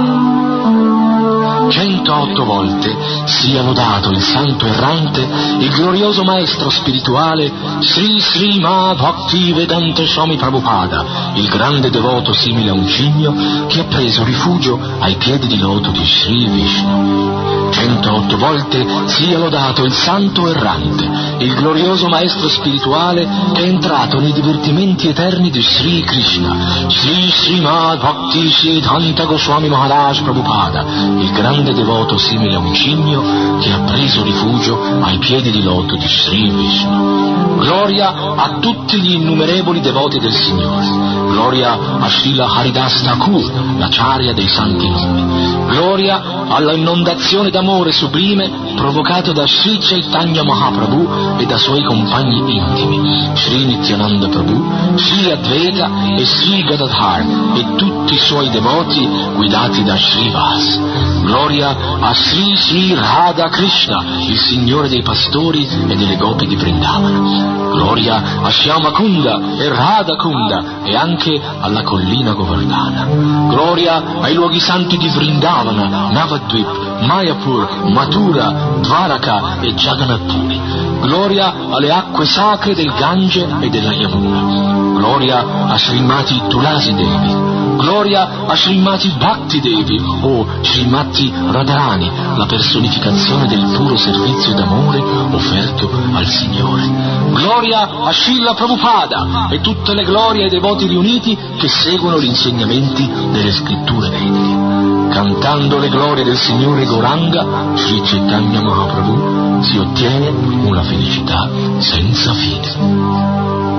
108 1.70 2.44
volte 2.44 2.96
sia 3.26 3.62
lodato 3.62 4.10
il 4.10 4.22
santo 4.22 4.66
errante, 4.66 5.22
il 5.60 5.70
glorioso 5.70 6.24
maestro 6.24 6.70
spirituale 6.70 7.52
Sri 7.80 8.20
Sri 8.20 8.60
Ma 8.60 8.94
Bhakti 8.96 9.52
Vedanta 9.54 10.06
Swami 10.06 10.36
Prabhupada, 10.36 11.32
il 11.36 11.48
grande 11.48 11.90
devoto 11.90 12.34
simile 12.34 12.70
a 12.70 12.74
un 12.74 12.88
cigno 12.88 13.34
che 13.68 13.82
ha 13.82 13.86
preso 13.86 14.24
rifugio 14.24 14.80
ai 15.00 15.16
piedi 15.16 15.48
di 15.48 15.58
loto 15.58 15.92
di 15.92 16.04
Sri 16.06 16.48
Vishnu. 16.48 17.44
108 17.74 18.38
volte 18.38 18.86
sia 19.08 19.38
lodato 19.40 19.84
il 19.84 19.92
santo 19.92 20.48
errante, 20.48 21.10
il 21.40 21.54
glorioso 21.56 22.08
maestro 22.08 22.48
spirituale 22.48 23.28
che 23.54 23.62
è 23.62 23.68
entrato 23.68 24.20
nei 24.20 24.32
divertimenti 24.32 25.08
eterni 25.08 25.50
di 25.50 25.62
Sri 25.62 26.02
Krishna, 26.02 26.88
Sri 26.88 27.30
Srimad 27.32 28.00
Bhakti 28.00 28.50
Siddhanta 28.50 29.26
Goswami 29.26 29.70
Maharaj 29.70 30.22
Prabhupada, 30.22 30.86
il 31.20 31.32
grande 31.32 31.53
devoto 31.62 32.18
simile 32.18 32.56
a 32.56 32.60
un 32.60 32.74
cigno 32.74 33.60
che 33.60 33.72
ha 33.72 33.80
preso 33.82 34.24
rifugio 34.24 34.82
ai 35.02 35.20
piedi 35.20 35.52
di 35.52 35.62
loto 35.62 35.96
di 35.96 36.08
Sri 36.08 36.50
Vishnu. 36.50 37.58
Gloria 37.58 38.36
a 38.36 38.58
tutti 38.60 39.00
gli 39.00 39.14
innumerevoli 39.14 39.80
devoti 39.80 40.20
del 40.20 40.34
Signore. 40.34 40.86
Gloria 41.30 42.00
a 42.00 42.10
Srila 42.10 42.46
Haridas 42.46 43.04
Thakur, 43.04 43.78
l'acciaria 43.78 44.34
dei 44.34 44.48
santi 44.48 44.90
nomi. 44.90 45.66
Gloria 45.68 46.46
alla 46.48 46.74
inondazione 46.74 47.50
d'amore 47.50 47.92
sublime 47.92 48.50
provocato 48.76 49.32
da 49.32 49.46
Sri 49.46 49.78
Chaitanya 49.78 50.44
Mahaprabhu 50.44 51.38
e 51.38 51.46
da 51.46 51.58
suoi 51.58 51.84
compagni 51.84 52.40
intimi, 52.40 53.30
Sri 53.36 53.66
Nityananda 53.66 54.28
Prabhu, 54.28 54.98
Sri 54.98 55.32
Advaita 55.32 56.16
e 56.16 56.26
Sri 56.26 56.64
Gadadhar 56.64 57.26
e 57.56 57.76
tutti 57.76 58.14
i 58.14 58.20
suoi 58.20 58.50
devoti 58.50 59.08
guidati 59.36 59.84
da 59.84 59.96
Sri 59.96 60.30
Vas. 60.30 60.80
Gloria 61.22 61.43
a 61.46 62.14
Sri 62.14 62.56
Sri 62.56 62.94
Radha 62.94 63.50
Krishna, 63.50 64.02
il 64.28 64.40
Signore 64.40 64.88
dei 64.88 65.02
pastori 65.02 65.68
e 65.68 65.96
delle 65.96 66.16
gopi 66.16 66.48
di 66.48 66.56
Vrindavana. 66.56 67.72
Gloria 67.74 68.42
a 68.42 68.50
Shyama 68.50 68.92
Kunda 68.92 69.58
e 69.58 69.68
Radha 69.68 70.16
Kunda 70.16 70.84
e 70.84 70.96
anche 70.96 71.40
alla 71.60 71.84
collina 71.84 72.32
Govardhana. 72.32 73.08
Gloria 73.50 74.22
ai 74.22 74.34
luoghi 74.34 74.60
santi 74.62 74.96
di 74.98 75.10
Vrindavana, 75.10 76.12
Navadvip, 76.12 77.02
Mayapur, 77.02 77.90
Mathura, 77.92 78.78
Dvaraka 78.80 79.60
e 79.60 79.74
Jagannath. 79.74 81.02
Gloria 81.02 81.54
alle 81.72 81.92
acque 81.92 82.26
sacre 82.26 82.74
del 82.74 82.94
Gange 82.94 83.46
e 83.60 83.70
della 83.70 83.92
Yamuna. 83.92 84.83
Gloria 84.94 85.68
a 85.68 85.78
Srimati 85.78 86.42
Tulasi 86.48 86.94
Devi. 86.94 87.52
Gloria 87.78 88.46
a 88.46 88.56
Srimati 88.56 89.10
Bhakti 89.18 89.60
Devi 89.60 90.00
o 90.22 90.46
Srimati 90.62 91.34
Radharani, 91.50 92.12
la 92.36 92.46
personificazione 92.46 93.48
del 93.48 93.66
puro 93.76 93.98
servizio 93.98 94.54
d'amore 94.54 95.00
offerto 95.32 95.90
al 96.14 96.26
Signore. 96.26 96.90
Gloria 97.32 97.90
a 98.06 98.12
Srila 98.12 98.54
Prabhupada 98.54 99.48
e 99.50 99.60
tutte 99.62 99.94
le 99.94 100.04
glorie 100.04 100.44
ai 100.44 100.50
devoti 100.50 100.88
riuniti 100.88 101.38
che 101.58 101.68
seguono 101.68 102.20
gli 102.20 102.26
insegnamenti 102.26 103.10
delle 103.32 103.52
scritture 103.52 104.10
vediche. 104.10 105.12
Cantando 105.12 105.78
le 105.78 105.90
glorie 105.90 106.24
del 106.24 106.38
Signore 106.38 106.86
Goranga, 106.86 107.76
Sri 107.76 108.02
Chaitanya 108.02 108.62
Mahaprabhu, 108.62 109.62
si 109.62 109.78
ottiene 109.78 110.30
una 110.30 110.82
felicità 110.82 111.50
senza 111.80 112.34
fine. 112.34 113.73